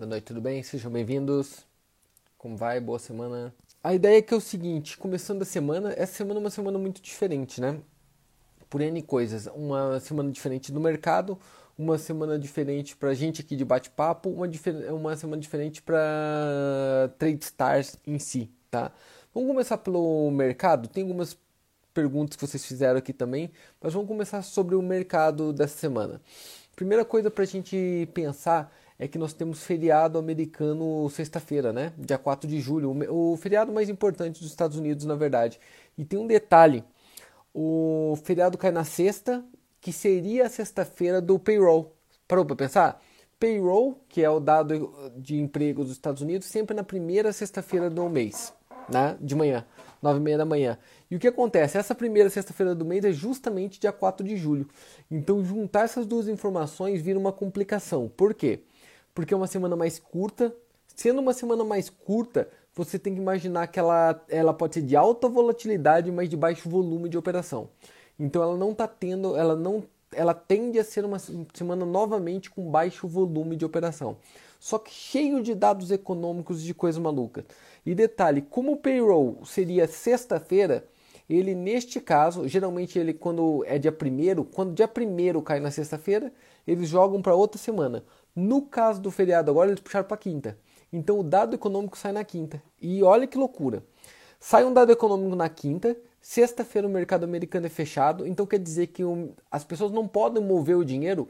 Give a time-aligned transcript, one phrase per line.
[0.00, 0.62] Boa noite, tudo bem?
[0.62, 1.66] Sejam bem-vindos.
[2.38, 2.80] Como vai?
[2.80, 3.54] Boa semana.
[3.84, 6.78] A ideia é que é o seguinte, começando a semana, essa semana é uma semana
[6.78, 7.78] muito diferente, né?
[8.70, 9.46] Por N coisas.
[9.54, 11.38] Uma semana diferente do mercado,
[11.76, 14.46] uma semana diferente pra gente aqui de bate-papo, uma,
[14.90, 18.92] uma semana diferente para Trade Stars em si, tá?
[19.34, 20.88] Vamos começar pelo mercado.
[20.88, 21.36] Tem algumas
[21.92, 26.22] perguntas que vocês fizeram aqui também, mas vamos começar sobre o mercado dessa semana.
[26.74, 31.94] Primeira coisa para a gente pensar é que nós temos feriado americano sexta-feira, né?
[31.96, 35.58] Dia 4 de julho, o feriado mais importante dos Estados Unidos, na verdade.
[35.96, 36.84] E tem um detalhe:
[37.54, 39.42] o feriado cai na sexta,
[39.80, 41.96] que seria a sexta-feira do payroll.
[42.28, 43.02] Parou para pensar?
[43.38, 48.06] Payroll, que é o dado de emprego dos Estados Unidos, sempre na primeira sexta-feira do
[48.10, 48.52] mês,
[48.86, 49.16] né?
[49.18, 49.64] De manhã,
[50.02, 50.78] nove e meia da manhã.
[51.10, 51.78] E o que acontece?
[51.78, 54.68] Essa primeira sexta-feira do mês é justamente dia 4 de julho.
[55.10, 58.06] Então, juntar essas duas informações vira uma complicação.
[58.14, 58.60] Por quê?
[59.14, 60.54] Porque é uma semana mais curta.
[60.94, 64.96] Sendo uma semana mais curta, você tem que imaginar que ela, ela pode ser de
[64.96, 67.68] alta volatilidade, mas de baixo volume de operação.
[68.18, 71.18] Então ela não está tendo, ela não, ela tende a ser uma
[71.54, 74.16] semana novamente com baixo volume de operação.
[74.58, 77.46] Só que cheio de dados econômicos de coisa maluca.
[77.84, 80.84] E detalhe, como o payroll seria sexta-feira,
[81.28, 86.30] ele neste caso, geralmente ele quando é dia primeiro, quando dia primeiro cai na sexta-feira,
[86.66, 88.04] eles jogam para outra semana.
[88.34, 90.58] No caso do feriado agora, eles puxaram para quinta.
[90.92, 92.62] Então o dado econômico sai na quinta.
[92.80, 93.84] E olha que loucura.
[94.38, 98.86] Sai um dado econômico na quinta, sexta-feira o mercado americano é fechado, então quer dizer
[98.86, 101.28] que um, as pessoas não podem mover o dinheiro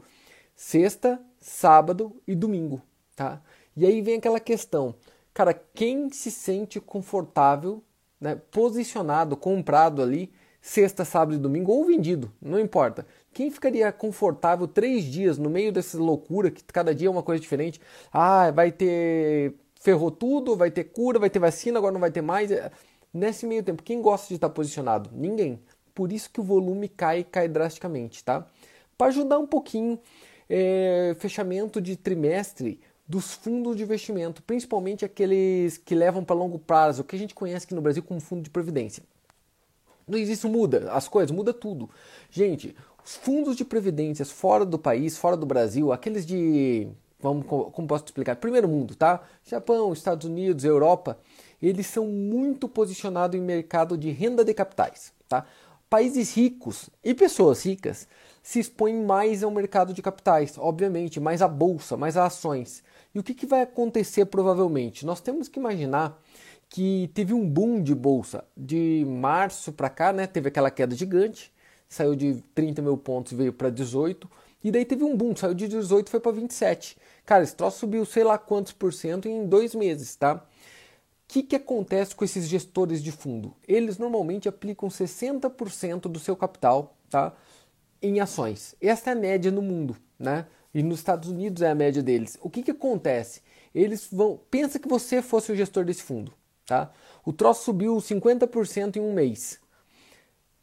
[0.55, 2.81] sexta, sábado e domingo,
[3.13, 3.41] tá?
[3.75, 4.95] E aí vem aquela questão,
[5.33, 7.83] cara, quem se sente confortável,
[8.19, 13.05] né, posicionado, comprado ali, sexta, sábado e domingo, ou vendido, não importa.
[13.33, 17.41] Quem ficaria confortável três dias no meio dessa loucura, que cada dia é uma coisa
[17.41, 17.79] diferente?
[18.11, 19.53] Ah, vai ter.
[19.79, 22.51] Ferrou tudo, vai ter cura, vai ter vacina, agora não vai ter mais.
[23.13, 25.09] Nesse meio tempo, quem gosta de estar posicionado?
[25.13, 25.61] Ninguém.
[25.95, 28.45] Por isso que o volume cai cai drasticamente, tá?
[28.97, 29.99] Para ajudar um pouquinho,
[30.49, 37.03] é, fechamento de trimestre dos fundos de investimento, principalmente aqueles que levam para longo prazo,
[37.03, 39.03] que a gente conhece aqui no Brasil como fundo de previdência.
[40.09, 41.89] Existe, muda as coisas, muda tudo.
[42.29, 46.87] Gente, os fundos de previdências fora do país, fora do Brasil, aqueles de.
[47.19, 48.35] Vamos, como posso explicar?
[48.37, 49.21] Primeiro mundo, tá?
[49.45, 51.19] Japão, Estados Unidos, Europa,
[51.61, 55.45] eles são muito posicionados em mercado de renda de capitais, tá?
[55.87, 58.07] Países ricos e pessoas ricas
[58.41, 62.83] se expõem mais ao mercado de capitais, obviamente, mais à bolsa, mais a ações.
[63.13, 65.05] E o que, que vai acontecer provavelmente?
[65.05, 66.19] Nós temos que imaginar
[66.69, 70.25] que teve um boom de bolsa de março para cá, né?
[70.25, 71.51] Teve aquela queda gigante
[71.91, 74.29] saiu de 30 mil pontos e veio para 18.
[74.63, 76.97] E daí teve um boom, saiu de 18 foi para 27.
[77.25, 80.35] Cara, esse troço subiu sei lá quantos por cento em dois meses, tá?
[80.35, 80.39] O
[81.27, 83.53] que, que acontece com esses gestores de fundo?
[83.67, 87.33] Eles normalmente aplicam 60% do seu capital tá,
[88.01, 88.73] em ações.
[88.81, 90.45] Essa é a média no mundo, né?
[90.73, 92.37] E nos Estados Unidos é a média deles.
[92.41, 93.41] O que, que acontece?
[93.75, 94.39] Eles vão.
[94.49, 96.33] Pensa que você fosse o gestor desse fundo,
[96.65, 96.89] tá?
[97.25, 99.59] O troço subiu 50% em um mês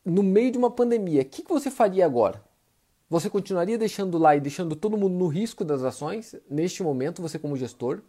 [0.05, 2.43] no meio de uma pandemia, o que, que você faria agora?
[3.11, 7.39] Você continuaria deixando lá e deixando todo mundo no risco das ações, neste momento, você
[7.39, 8.03] como gestor?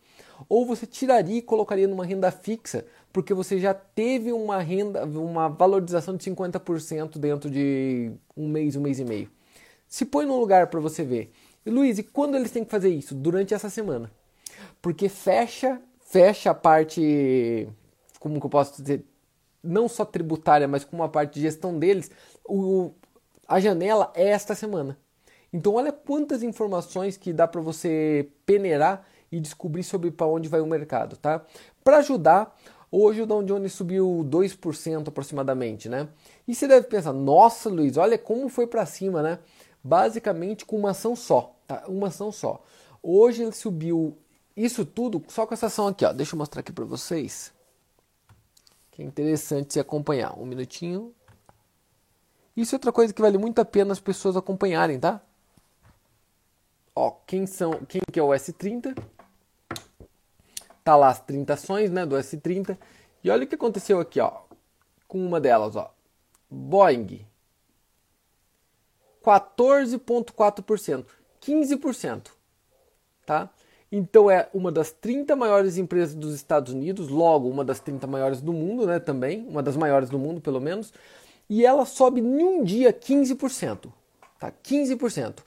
[0.49, 5.47] Ou você tiraria e colocaria numa renda fixa, porque você já teve uma renda, uma
[5.47, 9.31] valorização de 50% dentro de um mês, um mês e meio?
[9.87, 11.31] Se põe num lugar para você ver.
[11.65, 13.15] E Luiz, e quando eles têm que fazer isso?
[13.15, 14.11] Durante essa semana.
[14.81, 17.69] Porque fecha, fecha a parte,
[18.19, 19.05] como que eu posso dizer,
[19.63, 22.09] não só tributária, mas com uma parte de gestão deles,
[22.45, 22.91] o,
[23.47, 24.97] a janela é esta semana.
[25.51, 30.61] Então olha quantas informações que dá para você peneirar e descobrir sobre para onde vai
[30.61, 31.43] o mercado, tá?
[31.83, 32.55] Para ajudar,
[32.91, 36.07] hoje o Dow Jones subiu 2% aproximadamente, né?
[36.47, 39.39] E você deve pensar, nossa Luiz, olha como foi para cima, né?
[39.83, 41.83] Basicamente com uma ação só, tá?
[41.87, 42.63] Uma ação só.
[43.01, 44.17] Hoje ele subiu
[44.55, 46.13] isso tudo só com essa ação aqui, ó.
[46.13, 47.53] Deixa eu mostrar aqui para vocês
[48.99, 50.37] é interessante se acompanhar.
[50.37, 51.15] Um minutinho.
[52.55, 55.21] Isso é outra coisa que vale muito a pena as pessoas acompanharem, tá?
[56.93, 58.97] Ó, quem são, quem que é o S30?
[60.83, 62.77] Tá lá as 30 ações, né, do S30.
[63.23, 64.41] E olha o que aconteceu aqui, ó,
[65.07, 65.93] com uma delas, ó.
[66.49, 67.25] Boeing
[69.23, 71.05] 14.4%,
[71.41, 72.31] 15%,
[73.25, 73.49] tá?
[73.91, 78.41] Então é uma das 30 maiores empresas dos Estados Unidos, logo uma das 30 maiores
[78.41, 80.93] do mundo, né, também, uma das maiores do mundo, pelo menos,
[81.49, 83.91] e ela sobe em um dia 15%,
[84.39, 84.51] tá?
[84.63, 85.39] 15%.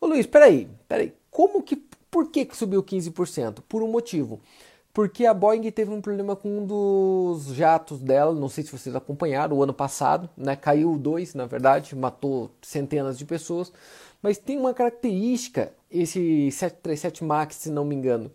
[0.00, 1.76] Ô Luiz, peraí, peraí, como que
[2.10, 3.60] Por que, que subiu 15%?
[3.68, 4.40] Por um motivo.
[4.92, 8.94] Porque a Boeing teve um problema com um dos jatos dela, não sei se vocês
[8.96, 10.56] acompanharam, o ano passado, né?
[10.56, 13.72] Caiu dois, na verdade, matou centenas de pessoas.
[14.22, 18.30] Mas tem uma característica, esse 737 MAX, se não me engano,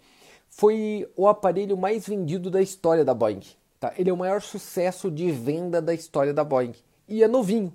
[0.49, 3.41] foi o aparelho mais vendido da história da Boeing.
[3.79, 3.93] Tá?
[3.97, 6.73] Ele é o maior sucesso de venda da história da Boeing.
[7.07, 7.73] E é novinho.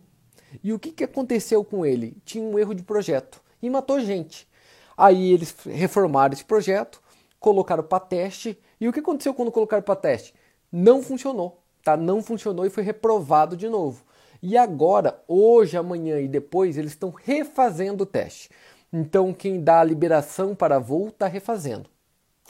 [0.65, 2.17] E o que, que aconteceu com ele?
[2.25, 4.49] Tinha um erro de projeto e matou gente.
[4.97, 7.01] Aí eles reformaram esse projeto,
[7.39, 8.59] colocaram para teste.
[8.81, 10.35] E o que aconteceu quando colocaram para teste?
[10.73, 11.97] Não funcionou, tá?
[11.97, 14.05] Não funcionou e foi reprovado de novo.
[14.43, 18.51] E agora, hoje, amanhã e depois, eles estão refazendo o teste.
[18.93, 21.89] Então, quem dá a liberação para voo está refazendo.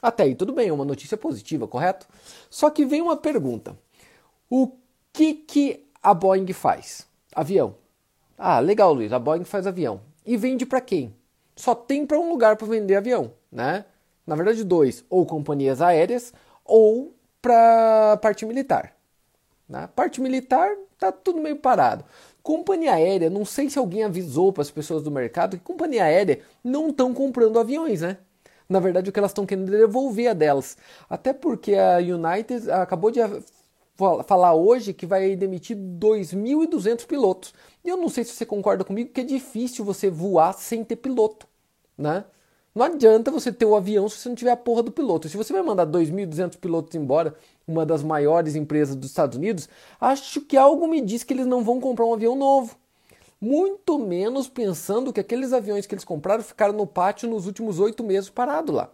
[0.03, 2.07] Até aí tudo bem, é uma notícia positiva, correto?
[2.49, 3.77] Só que vem uma pergunta:
[4.49, 4.73] o
[5.13, 7.07] que, que a Boeing faz?
[7.35, 7.75] Avião.
[8.39, 10.01] Ah, legal, Luiz, a Boeing faz avião.
[10.25, 11.15] E vende para quem?
[11.55, 13.85] Só tem para um lugar para vender avião, né?
[14.27, 16.33] Na verdade, dois: ou companhias aéreas
[16.65, 18.95] ou para parte militar.
[19.69, 19.89] Na né?
[19.95, 20.71] parte militar
[21.01, 22.05] tá tudo meio parado.
[22.43, 26.41] Companhia aérea, não sei se alguém avisou para as pessoas do mercado que companhia aérea
[26.63, 28.19] não estão comprando aviões, né?
[28.69, 30.77] Na verdade, o que elas estão querendo é devolver a delas.
[31.09, 33.19] Até porque a United acabou de
[34.27, 37.53] falar hoje que vai demitir 2.200 pilotos.
[37.85, 40.97] E eu não sei se você concorda comigo que é difícil você voar sem ter
[40.97, 41.47] piloto,
[41.99, 42.25] né?
[42.73, 45.29] Não adianta você ter o avião se você não tiver a porra do piloto.
[45.29, 47.35] Se você vai mandar 2.200 pilotos embora,
[47.71, 49.69] uma das maiores empresas dos Estados Unidos,
[50.01, 52.77] acho que algo me diz que eles não vão comprar um avião novo
[53.41, 58.05] muito menos pensando que aqueles aviões que eles compraram ficaram no pátio nos últimos oito
[58.05, 58.91] meses parado lá.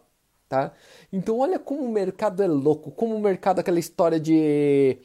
[0.48, 0.72] Tá?
[1.12, 4.96] Então olha como o mercado é louco, como o mercado aquela história de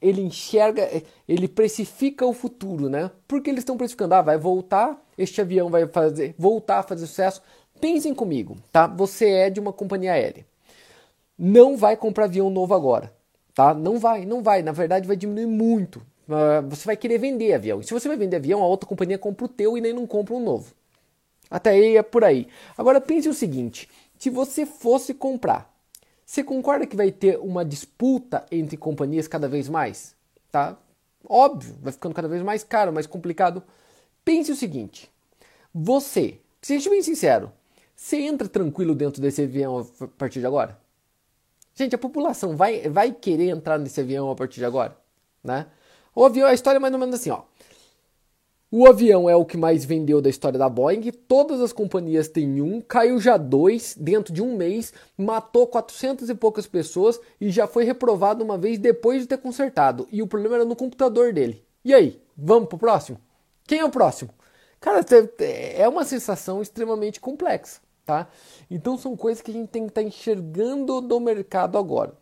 [0.00, 0.88] ele enxerga,
[1.28, 3.10] ele precifica o futuro, né?
[3.26, 7.42] Porque eles estão precificando, ah, vai voltar, este avião vai fazer, voltar a fazer sucesso.
[7.80, 8.86] Pensem comigo, tá?
[8.86, 10.46] Você é de uma companhia aérea.
[11.38, 13.12] Não vai comprar avião novo agora,
[13.56, 13.72] tá?
[13.72, 14.62] Não vai, não vai.
[14.62, 16.02] Na verdade, vai diminuir muito.
[16.28, 17.80] Ah, você vai querer vender avião.
[17.80, 20.06] E se você vai vender avião, a outra companhia compra o teu e nem não
[20.06, 20.74] compra um novo.
[21.50, 22.46] Até aí é por aí.
[22.76, 23.88] Agora pense o seguinte:
[24.18, 25.74] se você fosse comprar,
[26.24, 30.14] você concorda que vai ter uma disputa entre companhias cada vez mais?
[30.52, 30.76] Tá?
[31.26, 33.62] Óbvio, vai ficando cada vez mais caro, mais complicado.
[34.22, 35.10] Pense o seguinte:
[35.72, 37.50] você, seja bem sincero,
[37.94, 40.78] você entra tranquilo dentro desse avião a partir de agora?
[41.76, 44.96] Gente, a população vai, vai querer entrar nesse avião a partir de agora?
[45.44, 45.66] Né?
[46.14, 47.42] O avião, a história é mais ou menos assim, ó.
[48.70, 51.12] O avião é o que mais vendeu da história da Boeing.
[51.28, 56.34] Todas as companhias têm um, caiu já dois dentro de um mês, matou 400 e
[56.34, 60.08] poucas pessoas e já foi reprovado uma vez depois de ter consertado.
[60.10, 61.62] E o problema era no computador dele.
[61.84, 63.20] E aí, vamos pro próximo?
[63.66, 64.30] Quem é o próximo?
[64.80, 65.04] Cara,
[65.38, 68.28] é uma sensação extremamente complexa, tá?
[68.70, 72.14] Então são coisas que a gente tem que estar tá enxergando do mercado agora.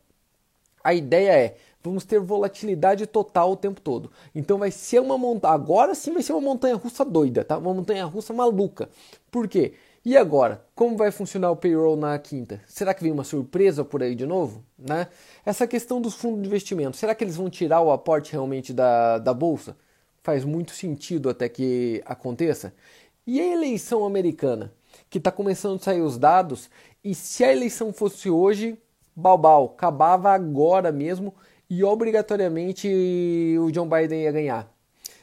[0.82, 4.10] A ideia é vamos ter volatilidade total o tempo todo.
[4.34, 7.58] Então vai ser uma montanha, agora sim vai ser uma montanha russa doida, tá?
[7.58, 8.88] Uma montanha russa maluca.
[9.30, 9.74] Por quê?
[10.04, 12.60] E agora, como vai funcionar o payroll na quinta?
[12.66, 14.62] Será que vem uma surpresa por aí de novo?
[14.78, 15.08] Né?
[15.46, 19.18] Essa questão dos fundos de investimento, será que eles vão tirar o aporte realmente da,
[19.18, 19.76] da bolsa?
[20.22, 22.74] Faz muito sentido até que aconteça.
[23.26, 24.70] E a eleição americana,
[25.14, 26.68] que está começando a sair os dados,
[27.04, 28.76] e se a eleição fosse hoje,
[29.14, 31.32] balbal, acabava agora mesmo
[31.70, 32.88] e obrigatoriamente
[33.60, 34.74] o John Biden ia ganhar.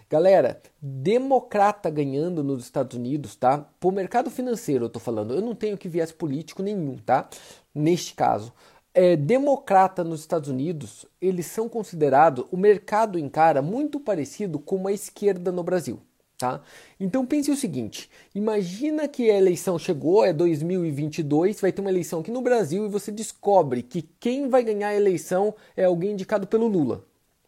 [0.09, 3.57] Galera, democrata ganhando nos Estados Unidos, tá?
[3.81, 7.27] Por mercado financeiro eu tô falando, eu não tenho que viés político nenhum, tá?
[7.75, 8.53] Neste caso.
[8.93, 14.93] É, democrata nos Estados Unidos, eles são considerados, o mercado encara muito parecido com a
[14.93, 15.99] esquerda no Brasil.
[16.41, 16.59] Tá?
[16.99, 22.21] Então pense o seguinte: imagina que a eleição chegou, é 2022, vai ter uma eleição
[22.21, 26.47] aqui no Brasil e você descobre que quem vai ganhar a eleição é alguém indicado
[26.47, 27.05] pelo Lula.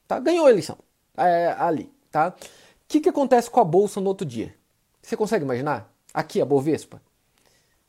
[0.07, 0.19] Tá?
[0.19, 0.77] Ganhou a eleição
[1.17, 1.91] é, ali.
[2.12, 2.35] Tá?
[2.38, 4.53] O que, que acontece com a bolsa no outro dia?
[5.01, 5.91] Você consegue imaginar?
[6.13, 7.01] Aqui a Bovespa.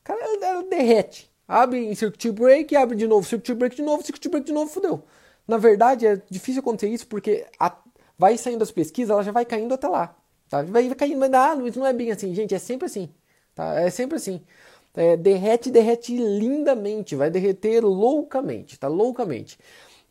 [0.02, 1.30] Cara, ela, ela derrete.
[1.46, 4.70] Abre em circuit break, abre de novo, circuit break de novo, circuit break de novo,
[4.70, 5.04] fudeu.
[5.46, 7.76] Na verdade, é difícil acontecer isso porque a,
[8.18, 10.16] vai saindo as pesquisas, ela já vai caindo até lá.
[10.54, 10.62] Tá?
[10.62, 13.08] Vai, vai caindo, mas ah, Luiz, não é bem assim, gente, é sempre assim.
[13.56, 13.80] Tá?
[13.80, 14.40] É sempre assim.
[14.94, 18.86] É, derrete, derrete lindamente, vai derreter loucamente, tá?
[18.86, 19.58] Loucamente.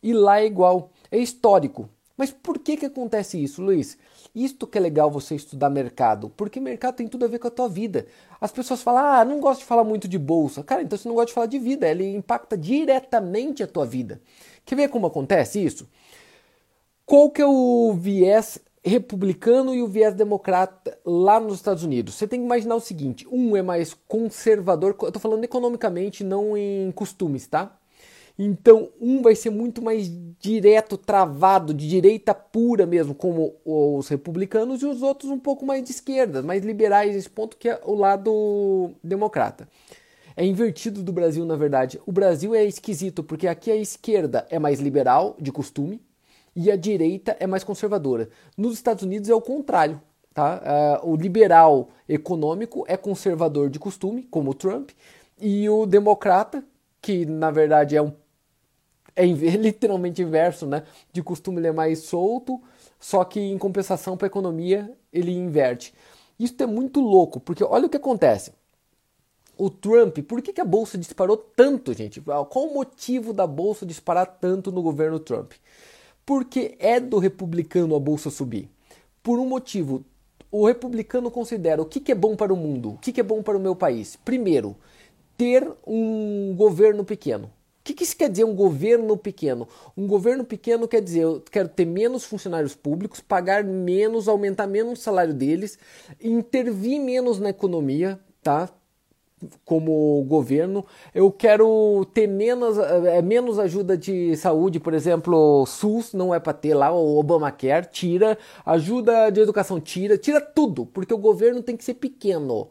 [0.02, 1.88] E lá é igual, é histórico.
[2.14, 3.96] Mas por que que acontece isso, Luiz?
[4.34, 7.50] Isto que é legal você estudar mercado, porque mercado tem tudo a ver com a
[7.50, 8.06] tua vida.
[8.38, 10.62] As pessoas falam, ah, não gosto de falar muito de bolsa.
[10.62, 14.20] Cara, então você não gosta de falar de vida, ele impacta diretamente a tua vida.
[14.66, 15.88] Quer ver como acontece isso?
[17.06, 22.14] Qual que é o viés republicano e o viés democrata lá nos Estados Unidos.
[22.14, 26.56] Você tem que imaginar o seguinte: um é mais conservador, eu estou falando economicamente, não
[26.56, 27.76] em costumes, tá?
[28.36, 30.10] Então, um vai ser muito mais
[30.40, 35.84] direto, travado, de direita pura mesmo, como os republicanos, e os outros um pouco mais
[35.84, 39.68] de esquerda, mais liberais nesse ponto, que é o lado democrata.
[40.36, 42.00] É invertido do Brasil, na verdade.
[42.04, 46.02] O Brasil é esquisito, porque aqui a esquerda é mais liberal, de costume,
[46.54, 48.28] e a direita é mais conservadora.
[48.56, 50.00] Nos Estados Unidos é o contrário.
[50.32, 51.00] Tá?
[51.04, 54.90] Uh, o liberal econômico é conservador de costume, como o Trump,
[55.40, 56.64] e o democrata,
[57.00, 58.12] que na verdade é um
[59.16, 59.24] é
[59.56, 60.82] literalmente inverso, né?
[61.12, 62.60] De costume ele é mais solto,
[62.98, 65.94] só que em compensação para a economia ele inverte.
[66.38, 68.52] Isso é muito louco, porque olha o que acontece.
[69.56, 72.20] O Trump, por que, que a bolsa disparou tanto, gente?
[72.20, 75.52] Qual o motivo da bolsa disparar tanto no governo Trump?
[76.24, 78.68] Porque é do republicano a bolsa subir.
[79.22, 80.04] Por um motivo.
[80.50, 83.24] O republicano considera o que, que é bom para o mundo, o que, que é
[83.24, 84.16] bom para o meu país.
[84.24, 84.76] Primeiro,
[85.36, 87.50] ter um governo pequeno
[87.84, 89.68] que, que isso quer dizer um governo pequeno?
[89.94, 94.98] Um governo pequeno quer dizer eu quero ter menos funcionários públicos, pagar menos, aumentar menos
[94.98, 95.78] o salário deles,
[96.20, 98.70] intervir menos na economia, tá?
[99.64, 100.84] Como governo,
[101.14, 106.52] eu quero ter menos, é, menos ajuda de saúde, por exemplo, SUS não é para
[106.52, 111.76] ter lá, o Obamacare tira, ajuda de educação tira, tira tudo, porque o governo tem
[111.76, 112.70] que ser pequeno.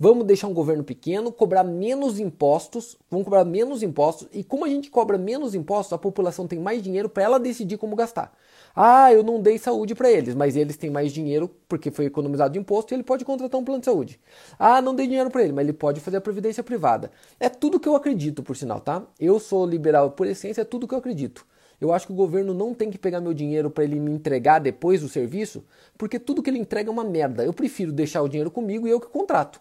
[0.00, 4.68] Vamos deixar um governo pequeno, cobrar menos impostos, vamos cobrar menos impostos, e como a
[4.68, 8.32] gente cobra menos impostos, a população tem mais dinheiro para ela decidir como gastar.
[8.80, 12.52] Ah, eu não dei saúde para eles, mas eles têm mais dinheiro porque foi economizado
[12.52, 14.20] de imposto e ele pode contratar um plano de saúde.
[14.56, 17.10] Ah, não dei dinheiro para ele, mas ele pode fazer a previdência privada.
[17.40, 19.04] É tudo que eu acredito, por sinal, tá?
[19.18, 21.44] Eu sou liberal por essência, é tudo que eu acredito.
[21.80, 24.60] Eu acho que o governo não tem que pegar meu dinheiro para ele me entregar
[24.60, 25.64] depois do serviço,
[25.96, 27.44] porque tudo que ele entrega é uma merda.
[27.44, 29.60] Eu prefiro deixar o dinheiro comigo e eu que contrato.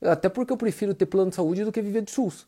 [0.00, 2.46] Até porque eu prefiro ter plano de saúde do que viver de SUS.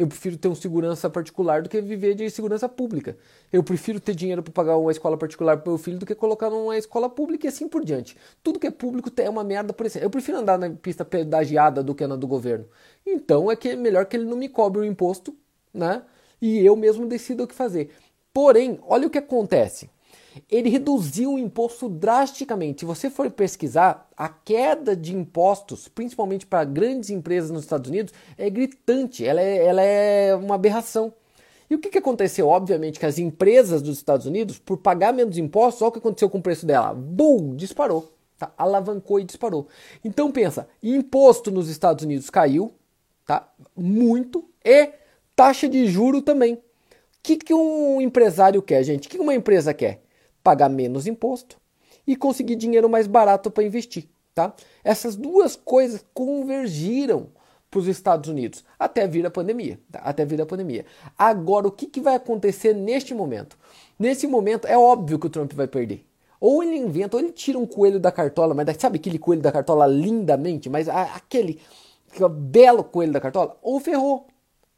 [0.00, 3.18] Eu prefiro ter um segurança particular do que viver de segurança pública.
[3.52, 6.48] Eu prefiro ter dinheiro para pagar uma escola particular para meu filho do que colocar
[6.48, 8.16] numa escola pública e assim por diante.
[8.42, 10.06] Tudo que é público é uma merda por exemplo.
[10.06, 12.64] Eu prefiro andar na pista pedagiada do que na do governo.
[13.06, 15.36] Então é que é melhor que ele não me cobre o imposto,
[15.70, 16.00] né?
[16.40, 17.90] E eu mesmo decido o que fazer.
[18.32, 19.90] Porém, olha o que acontece
[20.50, 22.80] ele reduziu o imposto drasticamente.
[22.80, 28.12] Se você for pesquisar, a queda de impostos, principalmente para grandes empresas nos Estados Unidos,
[28.36, 31.12] é gritante, ela é, ela é uma aberração.
[31.68, 32.48] E o que, que aconteceu?
[32.48, 36.28] Obviamente que as empresas dos Estados Unidos, por pagar menos impostos, olha o que aconteceu
[36.28, 36.92] com o preço dela.
[36.92, 37.54] Bum!
[37.54, 38.12] Disparou.
[38.36, 38.52] Tá?
[38.56, 39.68] Alavancou e disparou.
[40.04, 42.72] Então pensa, imposto nos Estados Unidos caiu,
[43.26, 43.48] tá?
[43.76, 44.90] Muito, e
[45.36, 46.54] taxa de juro também.
[46.54, 46.60] O
[47.22, 49.06] que, que um empresário quer, gente?
[49.06, 50.02] O que uma empresa quer?
[50.42, 51.58] Pagar menos imposto
[52.06, 54.08] e conseguir dinheiro mais barato para investir.
[54.34, 54.54] Tá?
[54.82, 57.28] Essas duas coisas convergiram
[57.70, 59.78] para os Estados Unidos até vir a pandemia.
[59.90, 60.00] Tá?
[60.00, 60.84] Até vir a pandemia.
[61.16, 63.56] Agora, o que, que vai acontecer neste momento?
[63.98, 66.04] Nesse momento, é óbvio que o Trump vai perder.
[66.40, 69.52] Ou ele inventa, ou ele tira um coelho da cartola, mas sabe aquele coelho da
[69.52, 71.60] cartola lindamente, mas aquele,
[72.30, 73.56] belo coelho da cartola?
[73.60, 74.26] Ou ferrou.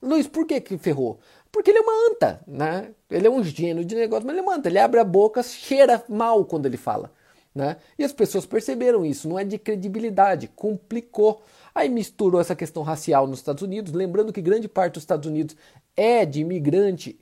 [0.02, 1.21] Luiz, por que, que ferrou?
[1.52, 2.90] Porque ele é uma anta, né?
[3.11, 4.71] Ele é um gênio de negócio, mas ele é uma anta.
[4.71, 7.12] Ele abre a boca, cheira mal quando ele fala.
[7.54, 7.76] Né?
[7.99, 11.42] E as pessoas perceberam isso, não é de credibilidade, complicou.
[11.75, 15.54] Aí misturou essa questão racial nos Estados Unidos, lembrando que grande parte dos Estados Unidos
[15.94, 17.18] é de imigrante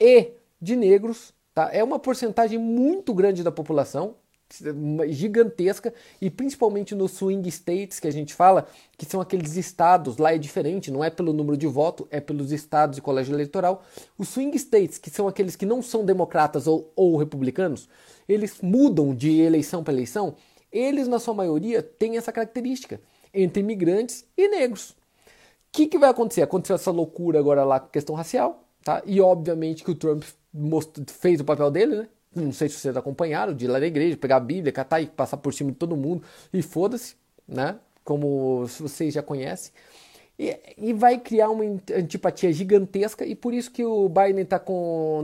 [0.00, 1.68] e de negros, tá?
[1.72, 4.14] É uma porcentagem muito grande da população,
[5.08, 8.66] gigantesca e principalmente nos swing states que a gente fala,
[8.96, 12.52] que são aqueles estados, lá é diferente, não é pelo número de voto, é pelos
[12.52, 13.82] estados e colégio eleitoral.
[14.18, 17.88] Os swing states, que são aqueles que não são democratas ou, ou republicanos,
[18.28, 20.36] eles mudam de eleição para eleição,
[20.70, 23.00] eles na sua maioria têm essa característica
[23.32, 24.90] entre imigrantes e negros.
[24.90, 24.94] O
[25.72, 26.42] que, que vai acontecer?
[26.42, 29.02] Aconteceu essa loucura agora lá com questão racial, tá?
[29.06, 30.22] E obviamente que o Trump
[31.06, 32.08] fez o papel dele, né?
[32.34, 35.06] Não sei se vocês acompanharam, de ir lá na igreja, pegar a Bíblia, catar e
[35.06, 36.22] passar por cima de todo mundo
[36.52, 37.14] e foda-se,
[37.46, 37.78] né?
[38.04, 39.72] Como vocês já conhecem.
[40.38, 41.62] E, e, vai criar uma
[41.94, 44.60] antipatia gigantesca e por isso que o Biden está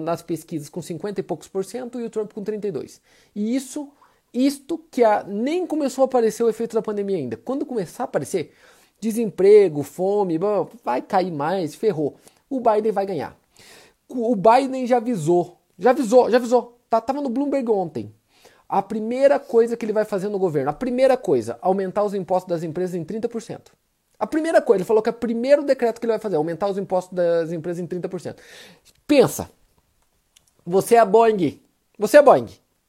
[0.00, 3.00] nas pesquisas com 50 e poucos por cento e o Trump com 32.
[3.34, 3.90] E isso,
[4.32, 7.36] isto que a, nem começou a aparecer o efeito da pandemia ainda.
[7.38, 8.52] Quando começar a aparecer,
[9.00, 10.38] desemprego, fome,
[10.84, 12.16] vai cair mais, ferrou.
[12.48, 13.36] O Biden vai ganhar.
[14.08, 18.14] O Biden já avisou, já avisou, já avisou Tá, tava no Bloomberg ontem.
[18.68, 22.48] A primeira coisa que ele vai fazer no governo, a primeira coisa, aumentar os impostos
[22.48, 23.70] das empresas em 30%.
[24.18, 26.68] A primeira coisa, ele falou que é o primeiro decreto que ele vai fazer, aumentar
[26.68, 28.36] os impostos das empresas em 30%.
[29.06, 29.48] Pensa,
[30.66, 31.60] você é a Boeing,
[31.98, 32.48] você é a Boeing.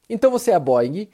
[0.10, 1.08] Então você é a Boeing,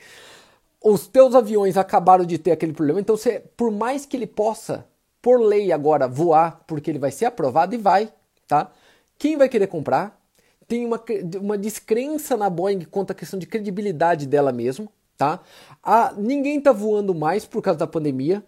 [0.82, 4.86] os teus aviões acabaram de ter aquele problema, então você, por mais que ele possa,
[5.22, 8.12] por lei agora, voar, porque ele vai ser aprovado e vai,
[8.48, 8.72] tá?
[9.18, 10.20] Quem vai querer comprar?
[10.68, 11.02] Tem uma,
[11.40, 15.42] uma descrença na Boeing quanto à questão de credibilidade dela mesmo, tá?
[15.84, 18.44] A, ninguém tá voando mais por causa da pandemia.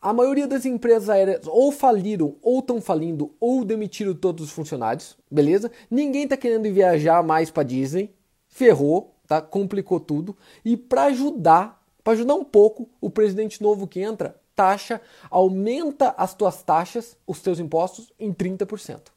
[0.00, 5.16] A maioria das empresas aéreas ou faliram, ou estão falindo, ou demitiram todos os funcionários,
[5.30, 5.70] beleza?
[5.90, 8.14] Ninguém tá querendo viajar mais para Disney,
[8.48, 9.42] ferrou, tá?
[9.42, 10.36] Complicou tudo.
[10.64, 15.00] E para ajudar para ajudar um pouco, o presidente novo que entra taxa,
[15.30, 19.08] aumenta as tuas taxas, os teus impostos em 30%.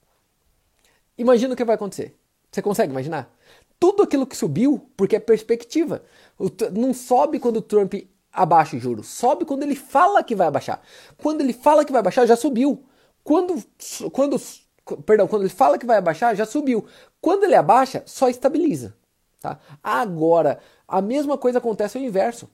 [1.18, 2.16] Imagina o que vai acontecer.
[2.54, 3.34] Você consegue imaginar?
[3.80, 6.04] Tudo aquilo que subiu, porque é perspectiva.
[6.72, 7.96] Não sobe quando o Trump
[8.32, 10.82] abaixa o juros, sobe quando ele fala que vai abaixar.
[11.18, 12.84] Quando ele fala que vai abaixar, já subiu.
[13.24, 13.64] Quando,
[14.12, 14.40] quando,
[15.04, 16.86] perdão, quando ele fala que vai abaixar, já subiu.
[17.20, 18.96] Quando ele abaixa, só estabiliza.
[19.40, 19.60] Tá?
[19.84, 22.48] Agora, a mesma coisa acontece ao inverso.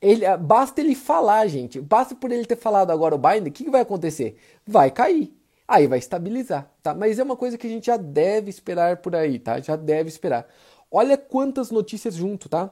[0.00, 1.80] Ele, basta ele falar, gente.
[1.80, 4.36] Basta por ele ter falado agora o Biden, o que, que vai acontecer?
[4.66, 5.32] Vai cair.
[5.66, 6.94] Aí vai estabilizar, tá?
[6.94, 9.60] Mas é uma coisa que a gente já deve esperar por aí, tá?
[9.60, 10.46] Já deve esperar.
[10.90, 12.70] Olha quantas notícias junto, tá?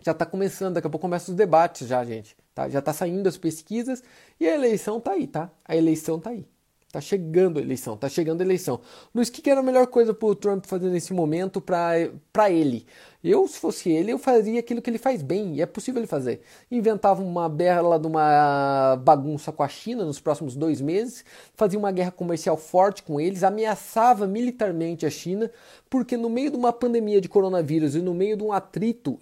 [0.00, 2.36] Já tá começando, daqui a pouco começam os debates já, gente.
[2.54, 2.68] Tá?
[2.68, 4.02] Já tá saindo as pesquisas
[4.38, 5.50] e a eleição tá aí, tá?
[5.64, 6.46] A eleição tá aí.
[6.92, 8.80] Tá chegando a eleição, tá chegando a eleição.
[9.14, 12.84] Luiz, o que, que era a melhor coisa pro Trump fazer nesse momento para ele?
[13.22, 16.08] Eu, se fosse ele, eu faria aquilo que ele faz bem, e é possível ele
[16.08, 16.40] fazer.
[16.68, 21.92] Inventava uma bela de uma bagunça com a China nos próximos dois meses, fazia uma
[21.92, 25.48] guerra comercial forte com eles, ameaçava militarmente a China,
[25.88, 29.16] porque no meio de uma pandemia de coronavírus e no meio de um atrito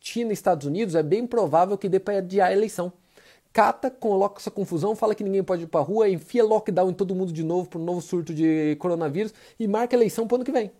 [0.00, 2.92] China Estados Unidos, é bem provável que dê para adiar a eleição
[3.56, 7.14] cata, coloca essa confusão, fala que ninguém pode ir pra rua, enfia lockdown em todo
[7.14, 10.52] mundo de novo para um novo surto de coronavírus e marca eleição pro ano que
[10.52, 10.70] vem.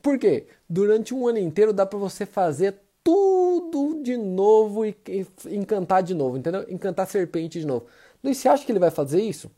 [0.00, 0.46] Por quê?
[0.66, 6.14] Durante um ano inteiro dá para você fazer tudo de novo e, e, encantar de
[6.14, 6.64] novo, entendeu?
[6.70, 7.84] Encantar serpente de novo.
[8.24, 9.50] Luiz, você acha que ele vai fazer isso?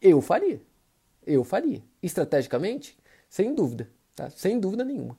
[0.00, 0.58] Eu faria.
[1.26, 1.82] Eu faria.
[2.02, 2.96] Estrategicamente?
[3.28, 3.90] Sem dúvida.
[4.16, 4.30] Tá?
[4.30, 5.18] Sem dúvida nenhuma.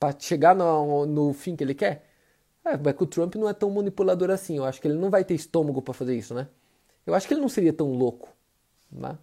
[0.00, 2.05] Para chegar no, no fim que ele quer?
[2.66, 4.56] É, mas que o Trump não é tão manipulador assim.
[4.56, 6.48] Eu acho que ele não vai ter estômago para fazer isso, né?
[7.06, 8.28] Eu acho que ele não seria tão louco,
[8.90, 9.16] né?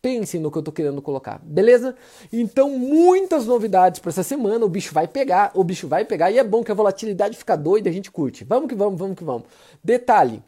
[0.00, 1.94] Pensem no que eu tô querendo colocar, beleza?
[2.32, 4.64] Então, muitas novidades para essa semana.
[4.64, 6.30] O bicho vai pegar, o bicho vai pegar.
[6.30, 8.44] E é bom que a volatilidade fica doida, a gente curte.
[8.44, 9.44] Vamos que vamos, vamos que vamos.
[9.82, 10.42] Detalhe,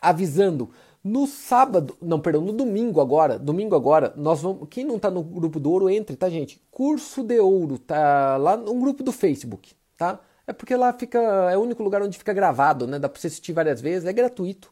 [0.00, 0.70] avisando,
[1.04, 5.22] no sábado, não, perdão, no domingo agora, domingo agora, nós vamos, quem não tá no
[5.22, 6.60] grupo do ouro, entre, tá, gente?
[6.70, 10.20] Curso de ouro, tá lá no grupo do Facebook, tá?
[10.46, 11.18] É porque lá fica.
[11.50, 12.98] É o único lugar onde fica gravado, né?
[12.98, 14.70] Dá pra você assistir várias vezes, é gratuito.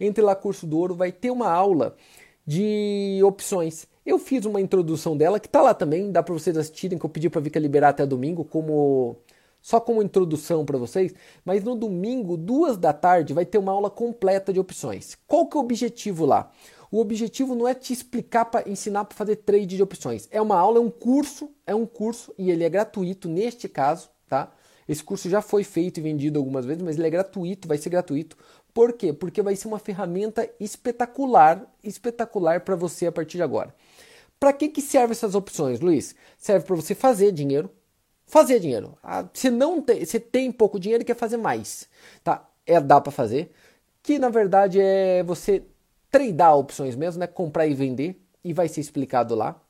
[0.00, 1.96] Entre lá, curso do ouro, vai ter uma aula
[2.46, 3.86] de opções.
[4.04, 7.10] Eu fiz uma introdução dela, que tá lá também, dá para vocês assistirem, que eu
[7.10, 9.16] pedi pra Vika liberar até domingo, como.
[9.60, 13.88] Só como introdução para vocês, mas no domingo, duas da tarde, vai ter uma aula
[13.88, 15.16] completa de opções.
[15.24, 16.50] Qual que é o objetivo lá?
[16.90, 20.26] O objetivo não é te explicar para ensinar para fazer trade de opções.
[20.32, 24.10] É uma aula, é um curso, é um curso e ele é gratuito neste caso,
[24.28, 24.52] tá?
[24.88, 27.90] Esse curso já foi feito e vendido algumas vezes, mas ele é gratuito, vai ser
[27.90, 28.36] gratuito.
[28.74, 29.12] Por quê?
[29.12, 33.74] Porque vai ser uma ferramenta espetacular, espetacular para você a partir de agora.
[34.40, 36.14] Para que, que servem essas opções, Luiz?
[36.36, 37.70] Serve para você fazer dinheiro.
[38.26, 38.96] Fazer dinheiro.
[39.02, 41.88] Ah, você não tem, você tem pouco dinheiro e quer fazer mais,
[42.24, 42.48] tá?
[42.66, 43.52] É dá para fazer.
[44.02, 45.62] Que na verdade é você
[46.10, 47.26] tradear opções mesmo, né?
[47.26, 49.60] Comprar e vender e vai ser explicado lá.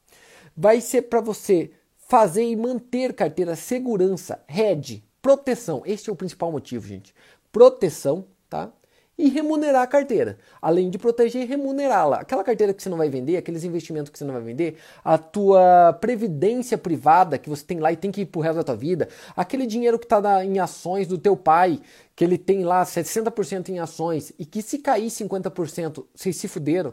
[0.56, 1.70] Vai ser para você
[2.12, 5.82] fazer e manter carteira segurança, hedge, proteção.
[5.86, 7.14] Este é o principal motivo, gente.
[7.50, 8.70] Proteção, tá?
[9.16, 10.36] E remunerar a carteira.
[10.60, 12.16] Além de proteger, remunerá-la.
[12.16, 15.16] Aquela carteira que você não vai vender, aqueles investimentos que você não vai vender, a
[15.16, 18.76] tua previdência privada que você tem lá e tem que ir pro resto da tua
[18.76, 21.80] vida, aquele dinheiro que está em ações do teu pai,
[22.14, 26.92] que ele tem lá 60% em ações e que se cair 50%, vocês se fuderam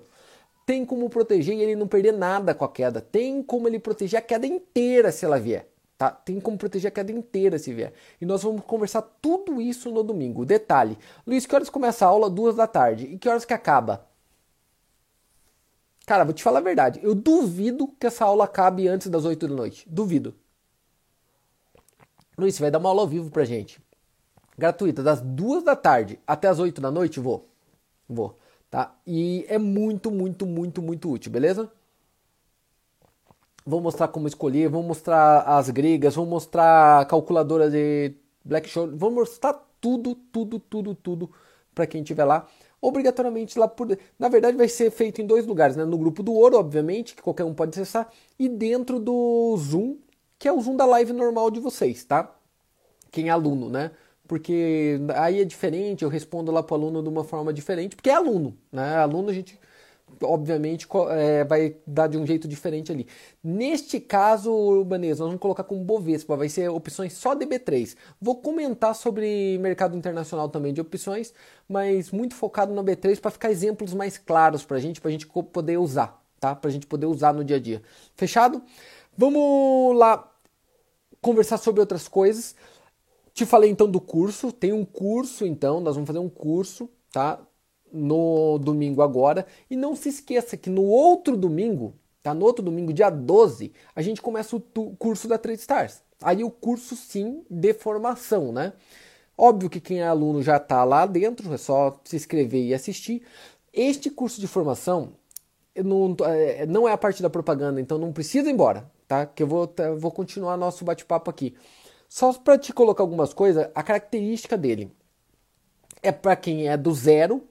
[0.70, 3.02] tem como proteger e ele não perder nada com a queda.
[3.02, 5.68] Tem como ele proteger a queda inteira se ela vier.
[5.98, 6.12] Tá?
[6.12, 7.92] Tem como proteger a queda inteira se vier.
[8.22, 10.46] E nós vamos conversar tudo isso no domingo.
[10.46, 12.30] Detalhe: Luiz, que horas começa a aula?
[12.30, 13.08] Duas da tarde.
[13.08, 14.08] E que horas que acaba?
[16.06, 17.00] Cara, vou te falar a verdade.
[17.02, 19.90] Eu duvido que essa aula acabe antes das 8 da noite.
[19.90, 20.36] Duvido.
[22.38, 23.82] Luiz, você vai dar uma aula ao vivo pra gente.
[24.56, 27.20] Gratuita, das duas da tarde até as 8 da noite?
[27.20, 27.50] Vou.
[28.08, 28.38] Vou
[28.70, 28.96] tá?
[29.06, 31.72] E é muito, muito, muito, muito útil, beleza?
[33.66, 38.90] Vou mostrar como escolher, vou mostrar as gregas, vou mostrar a calculadora de Black Show,
[38.96, 41.32] vou mostrar tudo, tudo, tudo, tudo
[41.76, 42.48] para quem estiver lá.
[42.82, 43.98] Obrigatoriamente lá por.
[44.18, 45.84] Na verdade, vai ser feito em dois lugares, né?
[45.86, 49.98] No grupo do Ouro, obviamente, que qualquer um pode acessar, e dentro do Zoom,
[50.38, 52.34] que é o Zoom da live normal de vocês, tá?
[53.12, 53.92] quem é aluno, né?
[54.30, 58.12] Porque aí é diferente, eu respondo lá para o aluno de uma forma diferente, porque
[58.12, 58.98] é aluno, né?
[58.98, 59.60] Aluno a gente
[60.22, 63.08] obviamente é, vai dar de um jeito diferente ali.
[63.44, 67.96] Neste caso, Urbanês, nós vamos colocar como Bovespa, vai ser opções só DB3.
[68.22, 71.34] Vou comentar sobre mercado internacional também de opções,
[71.68, 75.12] mas muito focado na B3 para ficar exemplos mais claros para a gente, para a
[75.12, 76.54] gente poder usar, tá?
[76.54, 77.82] Para a gente poder usar no dia a dia.
[78.15, 78.62] Fechado?
[79.18, 80.32] Vamos lá
[81.20, 82.56] conversar sobre outras coisas.
[83.34, 87.39] Te falei então do curso, tem um curso então, nós vamos fazer um curso, tá?
[87.92, 89.46] no domingo agora.
[89.70, 92.34] E não se esqueça que no outro domingo, tá?
[92.34, 94.62] No outro domingo, dia 12, a gente começa o
[94.98, 96.02] curso da Trade Stars.
[96.22, 98.74] Aí o curso sim de formação, né?
[99.38, 103.24] Óbvio que quem é aluno já está lá dentro, é só se inscrever e assistir.
[103.72, 105.13] Este curso de formação
[105.76, 109.26] não, é, não é a parte da propaganda, então não precisa ir embora, tá?
[109.26, 111.56] Que eu vou, vou continuar nosso bate-papo aqui.
[112.10, 114.91] Só para te colocar algumas coisas, a característica dele
[116.04, 117.48] é para quem é do zero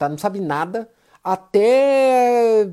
[0.00, 0.08] tá?
[0.08, 0.88] Não sabe nada,
[1.22, 2.70] até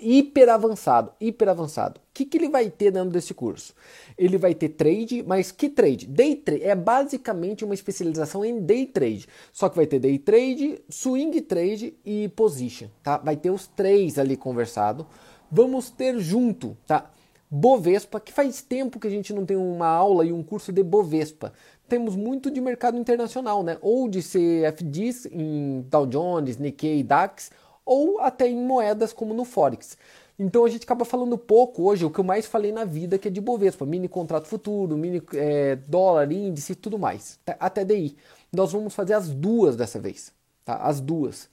[0.00, 2.00] hiper avançado, hiper avançado.
[2.00, 3.74] O que, que ele vai ter dentro desse curso?
[4.16, 6.06] Ele vai ter trade, mas que trade?
[6.06, 9.28] Day trade é basicamente uma especialização em day trade.
[9.52, 13.18] Só que vai ter day trade, swing trade e position, tá?
[13.18, 15.06] Vai ter os três ali conversado.
[15.50, 17.10] Vamos ter junto, tá?
[17.54, 20.82] Bovespa, que faz tempo que a gente não tem uma aula e um curso de
[20.82, 21.52] Bovespa
[21.92, 23.76] temos muito de mercado internacional, né?
[23.82, 27.50] Ou de CFDs em Dow Jones, Nikkei, DAX,
[27.84, 29.98] ou até em moedas como no Forex.
[30.38, 33.28] Então a gente acaba falando pouco hoje, o que eu mais falei na vida, que
[33.28, 38.16] é de Bovespa, mini contrato futuro, mini é, dólar, índice e tudo mais, até DI.
[38.50, 40.32] Nós vamos fazer as duas dessa vez,
[40.64, 40.76] tá?
[40.76, 41.50] As duas.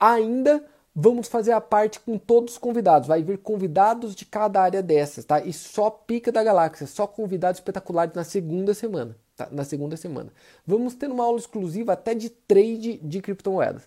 [0.00, 0.64] Ainda
[0.96, 5.24] vamos fazer a parte com todos os convidados, vai vir convidados de cada área dessas,
[5.24, 5.40] tá?
[5.40, 9.48] E só pica da galáxia, só convidados espetaculares na segunda semana tá?
[9.52, 10.32] na segunda semana.
[10.66, 13.82] Vamos ter uma aula exclusiva até de trade de criptomoedas.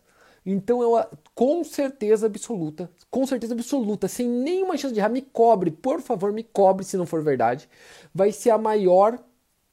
[0.46, 1.04] Então eu
[1.36, 6.32] com certeza absoluta, com certeza absoluta, sem nenhuma chance de errar, me cobre, por favor,
[6.32, 7.68] me cobre se não for verdade.
[8.14, 9.20] Vai ser a maior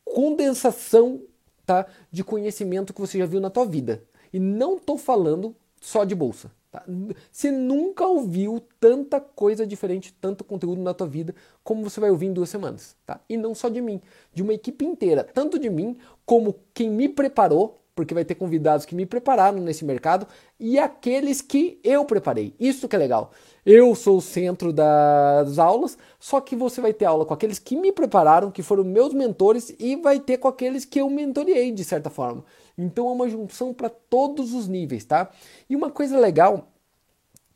[0.05, 1.20] condensação,
[1.64, 4.03] tá, de conhecimento que você já viu na tua vida.
[4.33, 6.51] E não estou falando só de bolsa.
[6.77, 6.85] Tá?
[7.33, 11.35] Você nunca ouviu tanta coisa diferente, tanto conteúdo na tua vida
[11.65, 12.95] como você vai ouvir em duas semanas.
[13.07, 13.19] Tá?
[13.29, 14.03] E não só de mim,
[14.35, 18.85] de uma equipe inteira, tanto de mim como quem me preparou, porque vai ter convidados
[18.85, 20.27] que me prepararam nesse mercado
[20.61, 22.55] e aqueles que eu preparei.
[22.61, 23.31] Isso que é legal.
[23.65, 27.75] Eu sou o centro das aulas, só que você vai ter aula com aqueles que
[27.75, 31.85] me prepararam, que foram meus mentores, e vai ter com aqueles que eu mentorei de
[31.85, 32.45] certa forma.
[32.77, 35.31] Então é uma junção para todos os níveis, tá?
[35.69, 36.69] E uma coisa legal